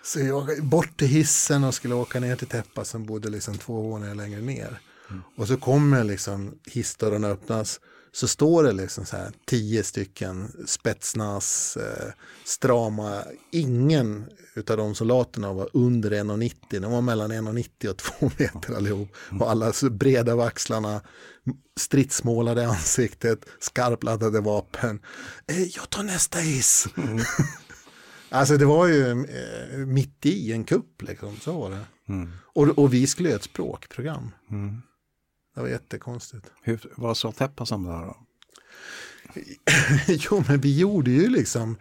[0.02, 3.82] Så jag bort till hissen och skulle åka ner till Teppas som bodde liksom två
[3.82, 4.80] våningar längre ner.
[5.10, 5.22] Mm.
[5.36, 7.80] Och så kommer liksom hissdörrarna öppnas
[8.14, 12.12] så står det liksom så här tio stycken spetsnas, eh,
[12.44, 14.24] strama, ingen
[14.54, 19.08] utav de soldaterna var under 1,90, de var mellan 1,90 och 2 meter allihop.
[19.30, 19.42] Mm.
[19.42, 21.00] Och alla så breda av axlarna,
[21.76, 25.00] stridsmålade ansiktet, skarpladdade vapen.
[25.46, 26.88] Eh, jag tar nästa hiss.
[26.96, 27.18] Mm.
[28.28, 31.84] alltså det var ju eh, mitt i en kupp, liksom, så var det.
[32.08, 32.32] Mm.
[32.42, 34.30] Och, och vi skulle göra ett språkprogram.
[34.50, 34.82] Mm.
[35.54, 36.52] Det var jättekonstigt.
[36.62, 38.16] Hur, vad sa Teppas om det här då?
[40.30, 41.76] jo, men vi gjorde ju liksom,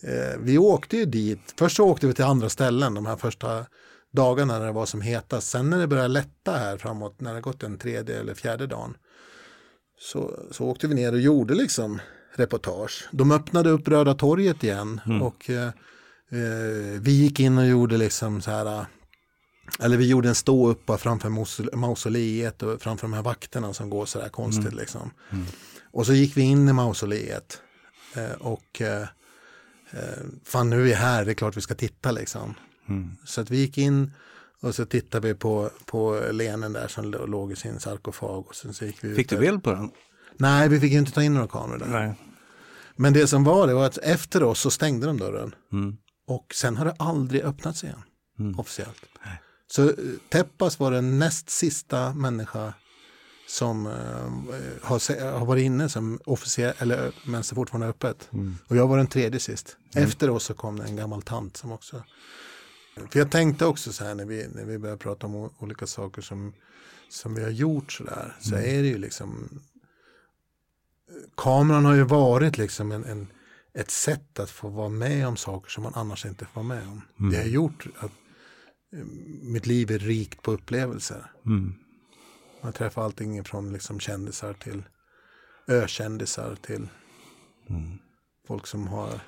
[0.00, 3.66] eh, vi åkte ju dit, först så åkte vi till andra ställen de här första
[4.12, 5.48] dagarna när det var som hetast.
[5.48, 8.96] Sen när det började lätta här framåt, när det gått en tredje eller fjärde dagen,
[10.00, 12.00] så, så åkte vi ner och gjorde liksom
[12.34, 13.08] reportage.
[13.12, 15.22] De öppnade upp Röda torget igen mm.
[15.22, 15.66] och eh,
[16.30, 18.86] eh vi gick in och gjorde liksom så här
[19.80, 21.28] eller vi gjorde en ståuppa framför
[21.76, 24.78] mausoleet och framför de här vakterna som går sådär konstigt mm.
[24.78, 25.10] liksom.
[25.30, 25.44] Mm.
[25.90, 27.60] Och så gick vi in i mausoleet
[28.14, 29.02] eh, och eh,
[29.90, 32.54] eh, fan nu är vi här, det är klart vi ska titta liksom.
[32.88, 33.10] Mm.
[33.24, 34.12] Så att vi gick in
[34.60, 38.46] och så tittade vi på, på lenen där som låg i sin sarkofag.
[38.46, 39.90] Och sen så gick vi fick du bild på den?
[40.36, 41.86] Nej, vi fick inte ta in några kameror där.
[41.86, 42.14] Nej.
[42.96, 45.54] Men det som var det var att efter oss så stängde de dörren.
[45.72, 45.96] Mm.
[46.26, 48.02] Och sen har det aldrig öppnats igen.
[48.38, 48.58] Mm.
[48.58, 49.04] Officiellt.
[49.24, 49.40] Nej.
[49.70, 49.94] Så eh,
[50.28, 52.74] Teppas var den näst sista människa
[53.46, 53.92] som uh,
[54.82, 58.28] har, har varit inne som officer, eller medan det fortfarande är öppet.
[58.32, 58.58] Mm.
[58.68, 59.76] Och jag var den tredje sist.
[59.94, 60.08] Mm.
[60.08, 62.02] Efter oss så kom det en gammal tant som också.
[63.10, 66.22] För jag tänkte också så här när vi, när vi började prata om olika saker
[66.22, 66.52] som,
[67.08, 68.36] som vi har gjort så där.
[68.40, 68.78] Så mm.
[68.78, 69.60] är det ju liksom.
[71.36, 73.26] Kameran har ju varit liksom en, en,
[73.74, 76.88] ett sätt att få vara med om saker som man annars inte får vara med
[76.88, 77.30] om.
[77.30, 78.12] Det har gjort att
[79.42, 81.30] mitt liv är rikt på upplevelser.
[81.46, 81.74] Mm.
[82.62, 84.82] Man träffar allting från liksom kändisar till
[85.66, 86.88] ökändisar till
[87.68, 87.98] mm.
[88.46, 89.20] folk som har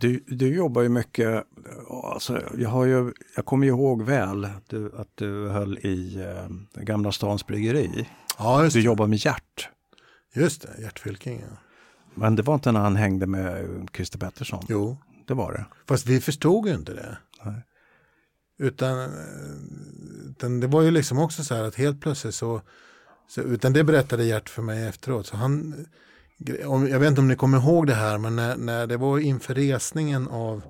[0.00, 1.44] du, du jobbar ju mycket,
[1.90, 6.82] alltså, jag, har ju, jag kommer ihåg väl att du, att du höll i eh,
[6.82, 8.08] Gamla Stans Bryggeri.
[8.38, 9.68] Ja, just du jobbar med Gert.
[10.34, 11.40] Just det, Gert Fylking.
[11.50, 11.56] Ja.
[12.14, 14.64] Men det var inte när han hängde med Christer Pettersson?
[14.68, 14.96] Jo.
[15.26, 15.66] Det var det.
[15.88, 17.18] Fast vi förstod ju inte det.
[17.44, 17.62] Nej.
[18.60, 19.10] Utan, eh,
[20.30, 22.62] utan det var ju liksom också så här att helt plötsligt så,
[23.28, 25.26] så utan det berättade Gert för mig efteråt.
[25.26, 25.86] Så han,
[26.90, 29.54] jag vet inte om ni kommer ihåg det här, men när, när det var inför
[29.54, 30.62] resningen av,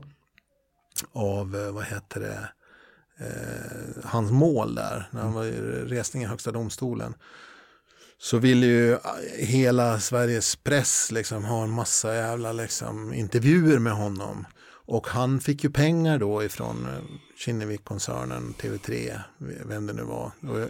[1.13, 2.49] av eh, vad heter det,
[3.27, 7.15] eh, hans mål där, när han var i resning i högsta domstolen,
[8.19, 8.99] så ville ju eh,
[9.39, 14.47] hela Sveriges press liksom ha en massa jävla liksom, intervjuer med honom.
[14.87, 17.03] Och han fick ju pengar då ifrån eh,
[17.37, 19.21] Kinnevik-koncernen, TV3,
[19.67, 20.33] vem det nu var.
[20.41, 20.69] Och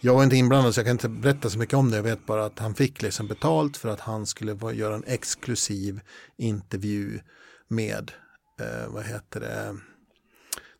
[0.00, 1.96] jag var inte inblandad så jag kan inte berätta så mycket om det.
[1.96, 6.00] Jag vet bara att han fick liksom betalt för att han skulle göra en exklusiv
[6.36, 7.20] intervju
[7.68, 8.12] med,
[8.60, 9.76] eh, vad heter det,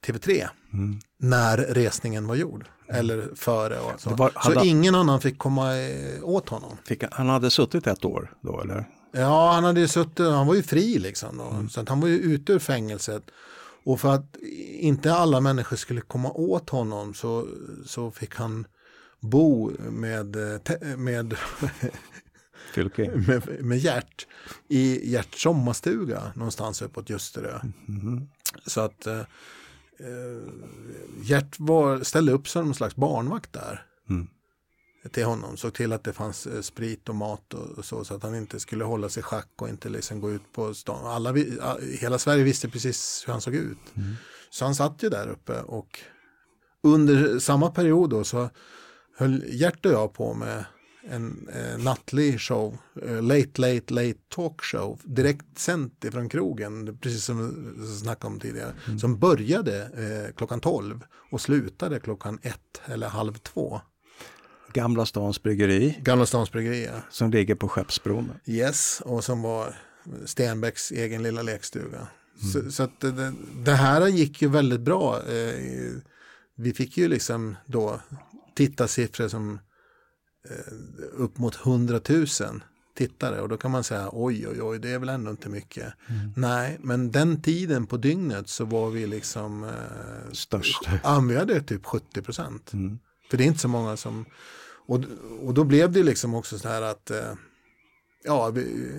[0.06, 0.48] TV3.
[0.72, 1.00] Mm.
[1.18, 2.66] När resningen var gjord.
[2.88, 3.00] Mm.
[3.00, 3.80] Eller före.
[3.80, 6.76] Och så var, så ingen annan fick komma eh, åt honom.
[6.84, 8.88] Fick, han hade suttit ett år då eller?
[9.12, 11.36] Ja, han hade ju suttit, han var ju fri liksom.
[11.38, 11.44] Då.
[11.44, 11.68] Mm.
[11.68, 13.30] Så att han var ju ute ur fängelset.
[13.84, 14.36] Och för att
[14.78, 17.48] inte alla människor skulle komma åt honom så,
[17.86, 18.66] så fick han
[19.20, 20.36] bo med,
[20.96, 21.36] med,
[23.26, 24.26] med, med Gert
[24.68, 27.60] i Gerts sommarstuga någonstans uppåt Ljusterö.
[27.88, 28.28] Mm.
[28.66, 29.24] Så att eh, eh,
[31.22, 33.86] Gert var, ställde upp som någon slags barnvakt där.
[34.10, 34.28] Mm
[35.12, 35.56] till honom.
[35.56, 38.60] Såg till att det fanns eh, sprit och mat och, så, så att han inte
[38.60, 41.06] skulle hålla sig schack och inte liksom gå ut på stan.
[41.06, 41.34] Alla,
[42.00, 43.96] hela Sverige visste precis hur han såg ut.
[43.96, 44.14] Mm.
[44.50, 46.00] Så han satt ju där uppe och
[46.82, 48.50] under samma period då så
[49.16, 50.64] höll Gert och jag på med
[51.02, 57.24] en eh, nattlig show, eh, Late Late Late Talk Show, direkt sänt ifrån krogen, precis
[57.24, 58.98] som vi snackade om tidigare, mm.
[58.98, 63.80] som började eh, klockan 12 och slutade klockan 1 eller halv 2.
[64.72, 65.98] Gamla Stans Bryggeri.
[66.02, 67.02] Gamla Stans Bryggeri, ja.
[67.10, 68.32] Som ligger på Skeppsbron.
[68.46, 69.74] Yes, och som var
[70.24, 72.08] Stenbecks egen lilla lekstuga.
[72.42, 72.52] Mm.
[72.52, 73.32] Så, så, det,
[73.64, 75.16] det, här gick ju väldigt bra.
[75.16, 75.54] Eh,
[76.56, 78.00] vi fick ju liksom då
[78.54, 79.58] tittarsiffror som
[80.50, 80.74] eh,
[81.12, 82.26] upp mot 100 000
[82.96, 85.92] tittare och då kan man säga oj oj oj det är väl ändå inte mycket.
[86.06, 86.32] Mm.
[86.36, 90.88] Nej men den tiden på dygnet så var vi liksom eh, störst.
[91.02, 92.72] Ja, vi hade typ 70 procent.
[92.72, 92.98] Mm.
[93.30, 94.24] För det är inte så många som
[94.86, 95.00] och,
[95.42, 97.32] och då blev det liksom också så här att eh,
[98.24, 98.92] ja vi,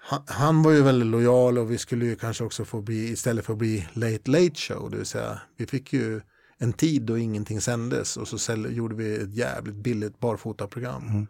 [0.00, 3.44] han, han, var ju väldigt lojal och vi skulle ju kanske också få bli istället
[3.44, 6.20] för att bli late late show det vill säga vi fick ju
[6.58, 11.08] en tid då ingenting sändes och så gjorde vi ett jävligt billigt barfotaprogram.
[11.08, 11.26] Mm.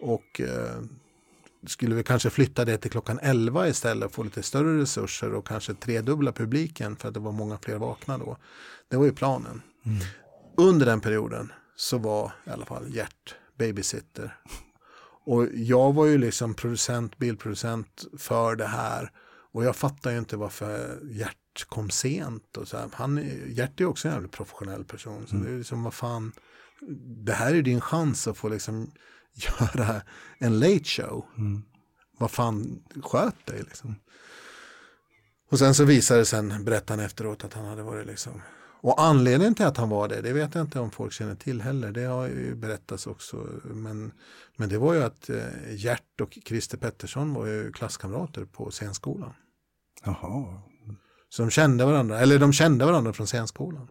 [0.00, 0.82] Och eh,
[1.66, 5.46] skulle vi kanske flytta det till klockan 11 istället och få lite större resurser och
[5.46, 8.36] kanske tredubbla publiken för att det var många fler vakna då.
[8.88, 9.62] Det var ju planen.
[9.86, 9.98] Mm.
[10.56, 14.36] Under den perioden så var i alla fall Gert babysitter.
[15.24, 19.12] Och jag var ju liksom producent, bildproducent för det här.
[19.52, 22.56] Och jag fattar ju inte varför Gert kom sent.
[22.56, 22.88] Och så här.
[22.92, 25.26] Han, Gert är också en jävligt professionell person.
[25.26, 25.46] Så mm.
[25.46, 26.32] det är liksom, vad fan,
[27.24, 28.90] det här är din chans att få liksom
[29.34, 30.02] göra
[30.38, 31.26] en late show.
[31.36, 31.62] Mm.
[32.18, 33.94] Vad fan, sköt dig liksom.
[35.50, 38.42] Och sen så visade det sen, berättade han efteråt, att han hade varit liksom
[38.80, 41.60] och anledningen till att han var det, det vet jag inte om folk känner till
[41.60, 41.92] heller.
[41.92, 43.46] Det har ju berättats också.
[43.64, 44.12] Men,
[44.56, 49.32] men det var ju att eh, Gert och Christer Pettersson var ju klasskamrater på scenskolan.
[50.04, 50.62] Jaha.
[51.28, 53.88] Så de kände varandra, eller de kände varandra från scenskolan.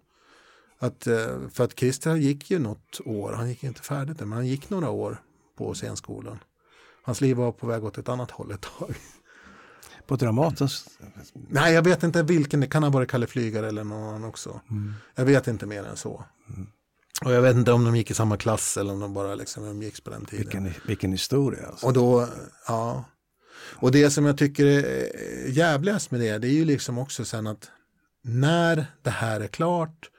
[0.80, 4.48] Att, eh, för att Christer gick ju något år, han gick inte färdigt men han
[4.48, 5.22] gick några år
[5.58, 6.40] på scenskolan.
[7.04, 8.96] Hans liv var på väg åt ett annat håll ett tag.
[10.08, 10.68] På Dramaten?
[11.50, 14.62] Nej, jag vet inte vilken, det kan ha varit Kalle Flygare eller någon annan också.
[14.70, 14.94] Mm.
[15.16, 16.24] Jag vet inte mer än så.
[16.50, 16.68] Mm.
[17.26, 19.64] Och jag vet inte om de gick i samma klass eller om de bara liksom
[19.64, 20.44] umgicks på den tiden.
[20.44, 21.68] Vilken, vilken historia.
[21.68, 21.86] Alltså.
[21.86, 22.28] Och då,
[22.68, 23.06] ja.
[23.76, 27.48] Och det som jag tycker är jävligast med det, det är ju liksom också sen
[27.48, 27.72] att
[28.22, 30.10] när det här är klart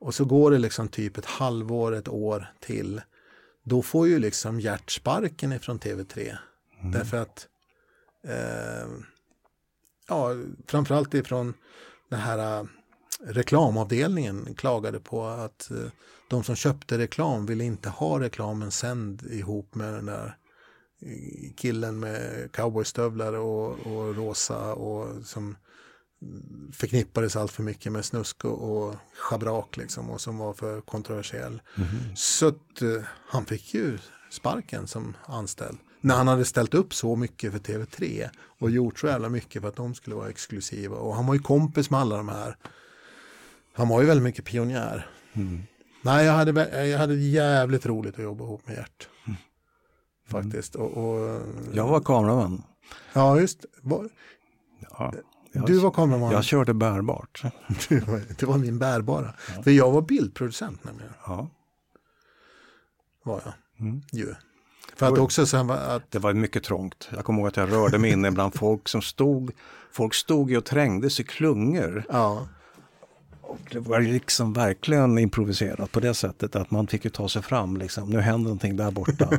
[0.00, 3.00] och så går det liksom typ ett halvår, ett år till,
[3.64, 6.36] då får ju liksom hjärtsparken ifrån TV3.
[6.80, 6.92] Mm.
[6.92, 7.46] Därför att,
[8.24, 8.88] eh,
[10.08, 10.34] ja,
[10.66, 11.54] framförallt ifrån
[12.08, 12.66] den här eh,
[13.20, 15.76] reklamavdelningen klagade på att eh,
[16.28, 20.36] de som köpte reklam ville inte ha reklamen sänd ihop med den där
[21.56, 25.56] killen med cowboystövlar och, och rosa och som
[26.72, 31.62] förknippades allt för mycket med snusk och, och schabrak liksom och som var för kontroversiell.
[31.76, 32.16] Mm.
[32.16, 32.82] Så att,
[33.28, 33.98] han fick ju
[34.30, 35.78] sparken som anställd.
[36.00, 39.68] När han hade ställt upp så mycket för TV3 och gjort så jävla mycket för
[39.68, 40.96] att de skulle vara exklusiva.
[40.96, 42.56] Och han var ju kompis med alla de här.
[43.72, 45.10] Han var ju väldigt mycket pionjär.
[45.32, 45.62] Mm.
[46.02, 49.08] Nej, jag hade, jag hade jävligt roligt att jobba ihop med Gert.
[49.26, 49.36] Mm.
[50.26, 50.74] Faktiskt.
[50.74, 52.62] Och, och, jag var kameraman.
[53.12, 54.08] Ja, just var,
[54.90, 55.12] ja,
[55.52, 56.32] Du var kameraman.
[56.32, 57.42] Jag körde bärbart.
[58.38, 59.34] det var min bärbara.
[59.56, 59.62] Ja.
[59.62, 61.12] För jag var bildproducent nämligen.
[61.26, 61.50] Ja.
[63.22, 63.54] Var jag.
[63.86, 64.02] Mm.
[64.12, 64.34] Ju.
[64.98, 66.10] För att också sen att...
[66.10, 67.08] Det var mycket trångt.
[67.14, 69.50] Jag kommer ihåg att jag rörde mig inne bland folk som stod,
[69.92, 72.04] folk stod och trängdes i klungor.
[72.08, 72.48] Ja.
[73.40, 77.42] Och det var liksom verkligen improviserat på det sättet att man fick ju ta sig
[77.42, 77.76] fram.
[77.76, 78.10] Liksom.
[78.10, 79.30] Nu händer någonting där borta.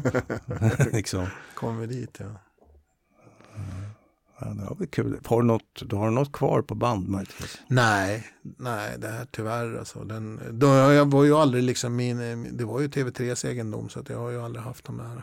[0.92, 1.28] liksom.
[1.54, 2.26] Kommer dit ja.
[4.42, 5.20] Ja, det var kul.
[5.26, 7.58] Har du, något, du har något kvar på band möjligtvis?
[7.68, 10.04] Nej, nej, det här tyvärr alltså.
[10.04, 14.10] Den, då, jag var ju aldrig liksom min, det var ju TV3s egendom så att
[14.10, 15.22] jag har ju aldrig haft de här eh,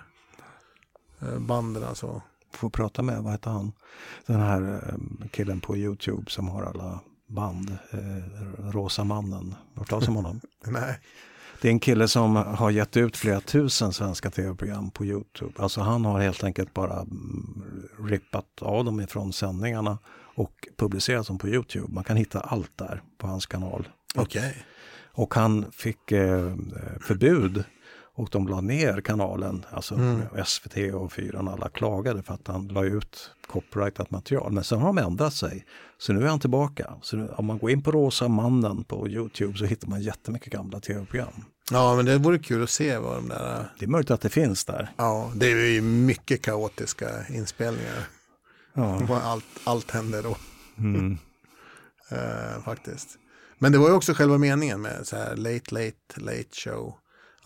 [1.38, 2.22] banden alltså.
[2.52, 3.72] Får prata med, vad heter han?
[4.26, 9.54] Den här eh, killen på YouTube som har alla band, eh, Rosa mannen.
[9.74, 10.40] Hört talas om honom?
[10.66, 11.00] Nej.
[11.60, 15.52] Det är en kille som har gett ut flera tusen svenska tv-program på Youtube.
[15.56, 19.98] Alltså han har helt enkelt bara mm, rippat av dem ifrån sändningarna
[20.34, 21.94] och publicerat dem på Youtube.
[21.94, 23.88] Man kan hitta allt där på hans kanal.
[24.16, 24.52] Okay.
[25.12, 26.54] Och han fick eh,
[27.00, 27.64] förbud
[28.16, 30.22] och de la ner kanalen, alltså mm.
[30.46, 34.52] SVT och Fyran, alla klagade för att han la ut copyrightat material.
[34.52, 35.66] Men sen har de ändrat sig.
[35.98, 36.94] Så nu är han tillbaka.
[37.02, 40.52] Så nu, om man går in på Rosa mannen på Youtube så hittar man jättemycket
[40.52, 41.44] gamla tv-program.
[41.70, 43.72] Ja, men det vore kul att se vad de där...
[43.78, 44.92] Det är möjligt att det finns där.
[44.96, 48.08] Ja, det är ju mycket kaotiska inspelningar.
[48.74, 49.20] Ja.
[49.22, 50.36] Allt, allt händer då.
[50.78, 51.18] Mm.
[52.12, 53.08] uh, faktiskt.
[53.58, 56.94] Men det var ju också själva meningen med så här late, late, late show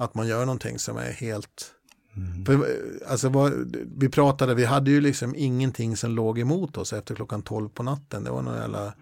[0.01, 1.75] att man gör någonting som är helt
[2.17, 2.45] Mm.
[2.45, 7.15] För, alltså, vad, vi pratade, vi hade ju liksom ingenting som låg emot oss efter
[7.15, 8.25] klockan 12 på natten.
[8.25, 8.93] Det var någon jävla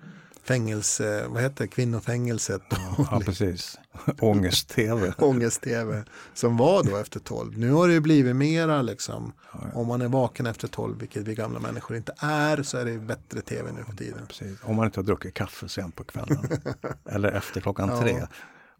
[0.43, 2.63] fängelse, vad heter det, kvinnofängelset.
[3.11, 3.79] Ja, precis.
[4.21, 5.13] Ångest-tv.
[5.19, 7.59] Ångest-tv som var då efter 12.
[7.59, 9.81] Nu har det ju blivit mera liksom, ja, ja.
[9.81, 12.99] om man är vaken efter 12, vilket vi gamla människor inte är, så är det
[12.99, 14.27] bättre tv nu för tiden.
[14.27, 14.59] Precis.
[14.63, 16.49] Om man inte har druckit kaffe sent på kvällen.
[17.05, 18.27] Eller efter klockan tre.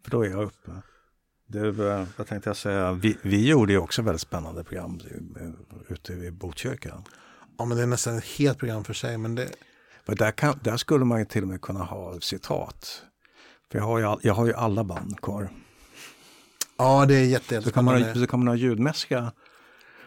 [0.03, 0.71] För då är jag uppe.
[1.51, 1.71] Det,
[2.17, 4.99] vad tänkte jag säga, vi, vi gjorde ju också väldigt spännande program
[5.87, 7.03] ute i Botkyrka.
[7.57, 9.17] Ja men det är nästan ett helt program för sig.
[9.17, 9.49] Men det...
[10.05, 13.03] För där, kan, där skulle man ju till och med kunna ha citat.
[13.71, 15.49] För jag har ju, jag har ju alla band kvar.
[16.77, 19.31] Ja det är jätte, så kan, man ha, så kan man ha ljudmässiga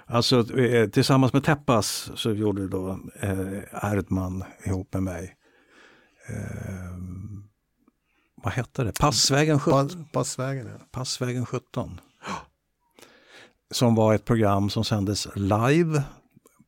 [0.06, 5.36] Alltså eh, tillsammans med Teppas så gjorde då eh, Erdman ihop med mig
[6.28, 6.96] eh,
[8.42, 8.98] vad hette det?
[8.98, 9.88] Passvägen 17.
[9.88, 10.86] Pass, passvägen, ja.
[10.90, 12.00] Passvägen 17.
[13.70, 16.02] Som var ett program som sändes live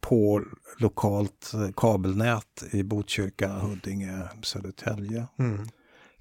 [0.01, 0.43] på
[0.79, 5.27] lokalt kabelnät i Botkyrka, Huddinge, Södertälje.
[5.39, 5.69] Mm.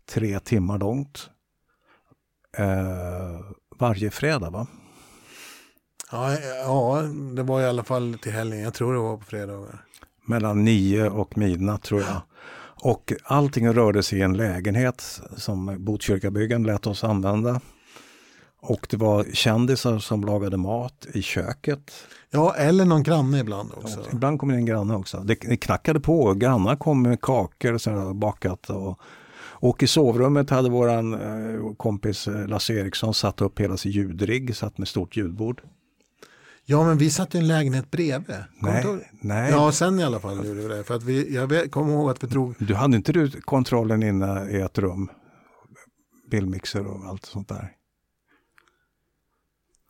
[0.06, 1.30] Tre timmar långt.
[2.58, 3.40] Eh,
[3.80, 4.68] varje fredag va?
[6.12, 7.02] Ja, ja,
[7.36, 8.60] det var i alla fall till helgen.
[8.60, 9.86] Jag tror det var på fredagar.
[10.26, 12.22] Mellan nio och midnatt tror jag.
[12.84, 17.62] Och allting rörde sig i en lägenhet som Botkyrkabyggen lät oss använda.
[18.62, 21.92] Och det var kändisar som lagade mat i köket.
[22.32, 24.00] Ja, eller någon granne ibland också.
[24.00, 25.18] Ja, ibland kom det en granne också.
[25.18, 28.70] Det, det knackade på, grannar kom med kakor och bakat.
[28.70, 29.00] Och,
[29.40, 34.56] och i sovrummet hade våran eh, kompis eh, Lasse Eriksson satt upp hela sin ljudrigg,
[34.56, 35.62] satt med stort ljudbord.
[36.66, 38.36] Ja, men vi satt i en lägenhet bredvid.
[38.60, 39.52] Nej, nej.
[39.52, 40.84] Ja, sen i alla fall gjorde vi det.
[40.84, 42.56] För att vi, jag kommer ihåg att vi drog...
[42.60, 45.10] Du hade inte du kontrollen inne i ett rum?
[46.32, 47.72] Bildmixer och allt sånt där?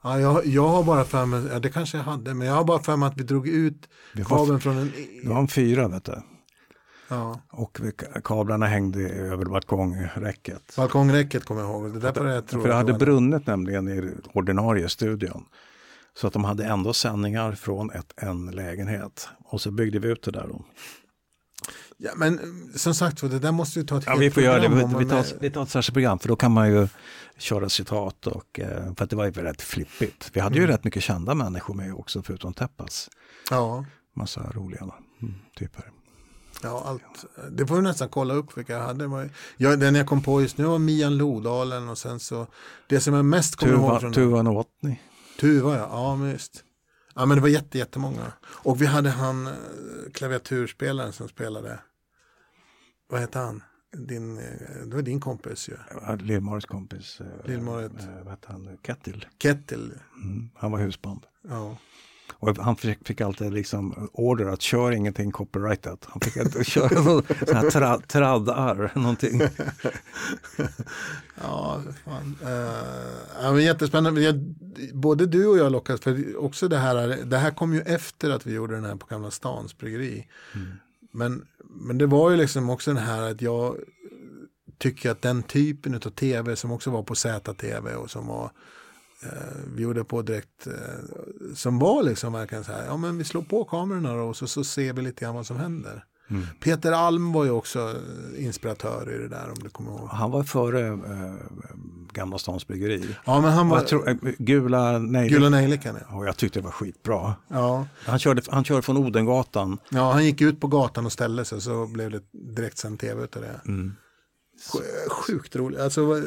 [0.03, 2.63] Ja, jag, jag har bara för mig, ja, det kanske jag hade, men jag har
[2.63, 3.89] bara för mig att vi drog ut
[4.27, 4.91] kabeln från en...
[5.23, 6.21] Det var en fyra, vet du.
[7.07, 7.41] Ja.
[7.51, 7.81] Och
[8.23, 10.75] kablarna hängde över balkongräcket.
[10.77, 11.93] Balkongräcket kommer jag ihåg.
[11.93, 15.45] Det där jag tror för det hade brunnit nämligen i ordinarie studion.
[16.17, 19.29] Så att de hade ändå sändningar från ett, en lägenhet.
[19.45, 20.65] Och så byggde vi ut det där då.
[21.97, 22.39] Ja, men
[22.75, 24.67] som sagt det där måste vi ta ett ja, helt vi får göra det.
[24.67, 26.87] Vi, vi, tar, vi tar ett särskilt program för då kan man ju
[27.37, 30.29] köra citat och eh, för att det var ju rätt flippigt.
[30.33, 30.71] Vi hade ju mm.
[30.71, 33.09] rätt mycket kända människor med också förutom Teppas.
[33.49, 33.85] Ja.
[34.15, 34.81] Massa roliga
[35.21, 35.91] mm, typer.
[36.63, 37.25] Ja, allt.
[37.51, 39.29] Det får vi nästan kolla upp vilka jag hade.
[39.57, 42.47] Jag, den jag kom på just nu var Mian Lodalen och sen så
[42.87, 44.95] det som jag mest kommer ihåg från Tuva Novotny.
[45.39, 46.63] Tuva ja, ja men just.
[47.15, 48.33] Ja men det var jätte, jättemånga.
[48.43, 49.53] Och vi hade han eh,
[50.13, 51.79] klaviaturspelaren som spelade.
[53.09, 53.63] Vad hette han?
[53.97, 55.77] Din, eh, det var din kompis ju.
[55.89, 57.21] Ja, Lill-Marits kompis.
[57.21, 57.91] Eh, Lill-Marit.
[58.23, 58.77] Vad hette han?
[58.81, 59.25] Kettil.
[59.37, 59.93] Kettil.
[60.23, 61.25] Mm, han var husband.
[61.49, 61.77] Ja.
[62.31, 66.07] Och han fick, fick, alltid liksom order att köra ingenting copyrightat.
[66.09, 69.41] Han fick inte köra någon sån här tra, traddar, någonting.
[71.41, 72.37] ja, fan.
[72.43, 72.49] Uh,
[73.41, 74.21] ja, men jättespännande.
[74.21, 74.35] Jag,
[74.93, 78.45] både du och jag lockas, för också det här, det här kom ju efter att
[78.45, 80.27] vi gjorde den här på Gamla Stans bryggeri.
[80.55, 80.67] Mm.
[81.11, 83.77] Men, men det var ju liksom också den här att jag
[84.77, 88.51] tycker att den typen av tv som också var på ZTV och som var
[89.75, 90.73] vi gjorde på direkt eh,
[91.55, 94.63] som var liksom verkligen så här, ja men vi slår på kamerorna och så, så
[94.63, 96.05] ser vi lite grann vad som händer.
[96.29, 96.45] Mm.
[96.59, 100.09] Peter Alm var ju också eh, inspiratör i det där om du kommer ihåg.
[100.11, 101.33] Han var före äh,
[102.13, 103.15] Gamla Stans Bryggeri.
[103.25, 103.81] Ja, men han var...
[103.81, 105.39] Tror, äh, Gula Nejlikan.
[105.39, 106.17] Gula Nejlikan ja.
[106.17, 107.35] Och jag tyckte det var skitbra.
[107.47, 107.87] Ja.
[108.05, 109.77] Han, körde, han körde från Odengatan.
[109.89, 113.41] Ja, han gick ut på gatan och ställde sig så blev det direktsänd tv utav
[113.41, 113.61] det.
[113.65, 113.95] Mm.
[115.09, 115.79] Sjukt roligt.
[115.79, 116.21] Alltså,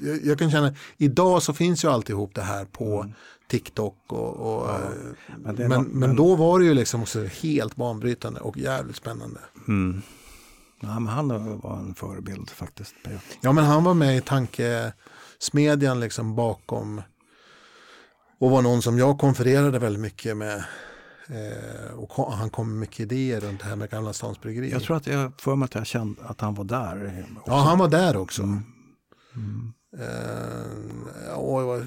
[0.00, 3.14] jag, jag, kan känna, idag så finns ju alltihop det här på mm.
[3.48, 3.96] TikTok.
[4.06, 4.78] Och, och ja,
[5.36, 8.96] men, men, något, men, men, då var det ju liksom också helt banbrytande och jävligt
[8.96, 9.40] spännande.
[9.68, 10.02] Mm.
[10.80, 12.94] Ja, men han var en förebild faktiskt.
[13.40, 17.02] Ja, men han var med i tankesmedjan liksom bakom
[18.38, 20.64] och var någon som jag konfererade väldigt mycket med
[21.28, 24.70] Eh, och han kom med mycket idéer runt det här med Gamla Stans Bryggeri.
[24.70, 27.26] Jag tror att jag för mig att jag kände att han var där.
[27.36, 27.50] Också.
[27.50, 28.42] Ja, han var där också.
[28.42, 28.62] Mm.
[29.36, 29.72] Mm.
[29.98, 31.82] Eh, och,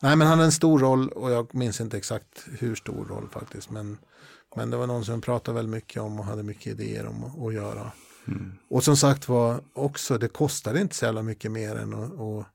[0.00, 3.28] nej, men han hade en stor roll och jag minns inte exakt hur stor roll
[3.32, 3.70] faktiskt.
[3.70, 3.98] Men,
[4.56, 7.54] men det var någon som pratade väldigt mycket om och hade mycket idéer om att
[7.54, 7.92] göra.
[8.28, 8.52] Mm.
[8.70, 12.46] Och som sagt var också, det kostade inte så jävla mycket mer än att, att,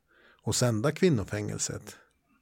[0.43, 1.97] att sända kvinnofängelset.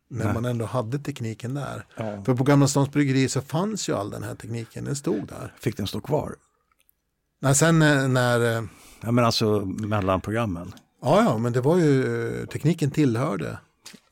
[0.09, 0.33] När Nej.
[0.33, 1.85] man ändå hade tekniken där.
[1.97, 2.23] Ja.
[2.23, 5.53] För på Gamla Stans Bryggeri så fanns ju all den här tekniken, den stod där.
[5.59, 6.35] Fick den stå kvar?
[7.41, 7.79] Nej, sen
[8.13, 8.57] när...
[8.57, 8.63] Eh,
[9.01, 10.73] ja, men alltså mellan programmen?
[11.01, 13.57] Ja, ja, men det var ju, tekniken tillhörde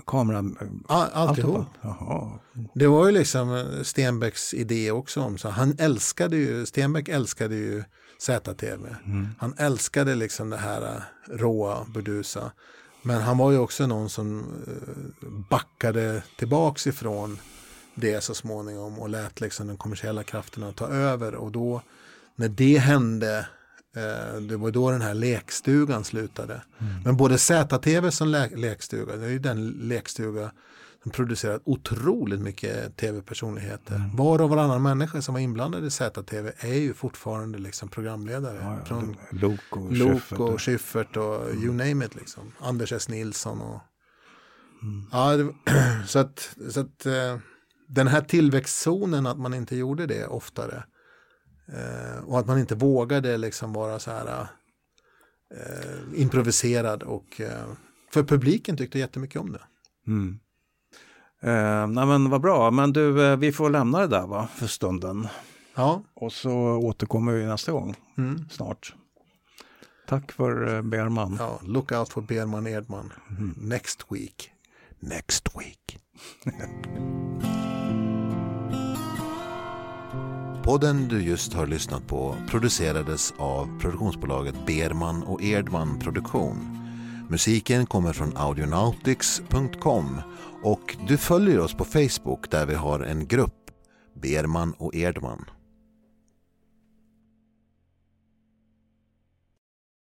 [0.08, 0.46] kamera?
[0.88, 1.66] All, alltihop.
[1.82, 2.40] Jaha.
[2.74, 5.50] Det var ju liksom Stenbecks idé också om så.
[5.50, 7.84] Han älskade ju, Stenbeck älskade ju
[8.20, 8.88] ZTV.
[9.06, 9.28] Mm.
[9.40, 12.52] Han älskade liksom det här råa, burdusa.
[13.02, 17.40] Men han var ju också någon som äh, backade tillbaks ifrån
[17.96, 21.36] det så småningom och lät liksom de kommersiella krafterna ta över.
[21.36, 21.82] Och då
[22.36, 23.46] när det hände
[23.96, 26.62] Eh, det var då den här lekstugan slutade.
[26.80, 26.94] Mm.
[27.06, 30.52] Men både ZTV som le lekstuga, det är ju den lekstuga
[31.04, 33.96] som producerat otroligt mycket tv-personligheter.
[33.96, 34.16] Mm.
[34.16, 38.58] Var och varannan människa som var inblandad i ZTV är ju fortfarande liksom programledare.
[38.62, 41.64] Ja, ja, Från Lok och, Lok och Schyffert och mm.
[41.64, 42.16] you name it.
[42.16, 42.52] Liksom.
[42.60, 43.10] Anders S.
[43.10, 43.80] Nilsson och...
[44.82, 45.06] Mm.
[45.12, 45.54] Ja, det,
[46.08, 47.38] så att, så att eh,
[47.88, 50.84] den här tillväxtzonen, att man inte gjorde det oftare,
[51.74, 54.48] Eh, och att man inte vågade liksom vara så här
[55.56, 57.42] eh, improviserad och
[58.14, 59.62] för publiken tyckte jättemycket om det.
[60.08, 60.40] Mm.
[61.44, 64.68] Eh, nej men vad bra, men du, eh, vi får lämna det där va, för
[64.68, 65.28] stunden.
[65.76, 66.02] Ja.
[66.14, 68.46] Och så återkommer vi nästa gång mm.
[68.50, 68.96] snart.
[70.08, 71.36] Tack för eh, Berman.
[71.40, 73.14] Ja, look out for Berman Edman.
[73.30, 73.56] Mm.
[73.58, 74.52] Next week.
[75.00, 75.98] Next week.
[80.64, 86.78] Podden du just har lyssnat på producerades av produktionsbolaget Berman och Erdman Produktion.
[87.30, 90.22] Musiken kommer från audionautics.com
[90.64, 93.72] och du följer oss på Facebook där vi har en grupp,
[94.14, 95.46] Berman och Erdman.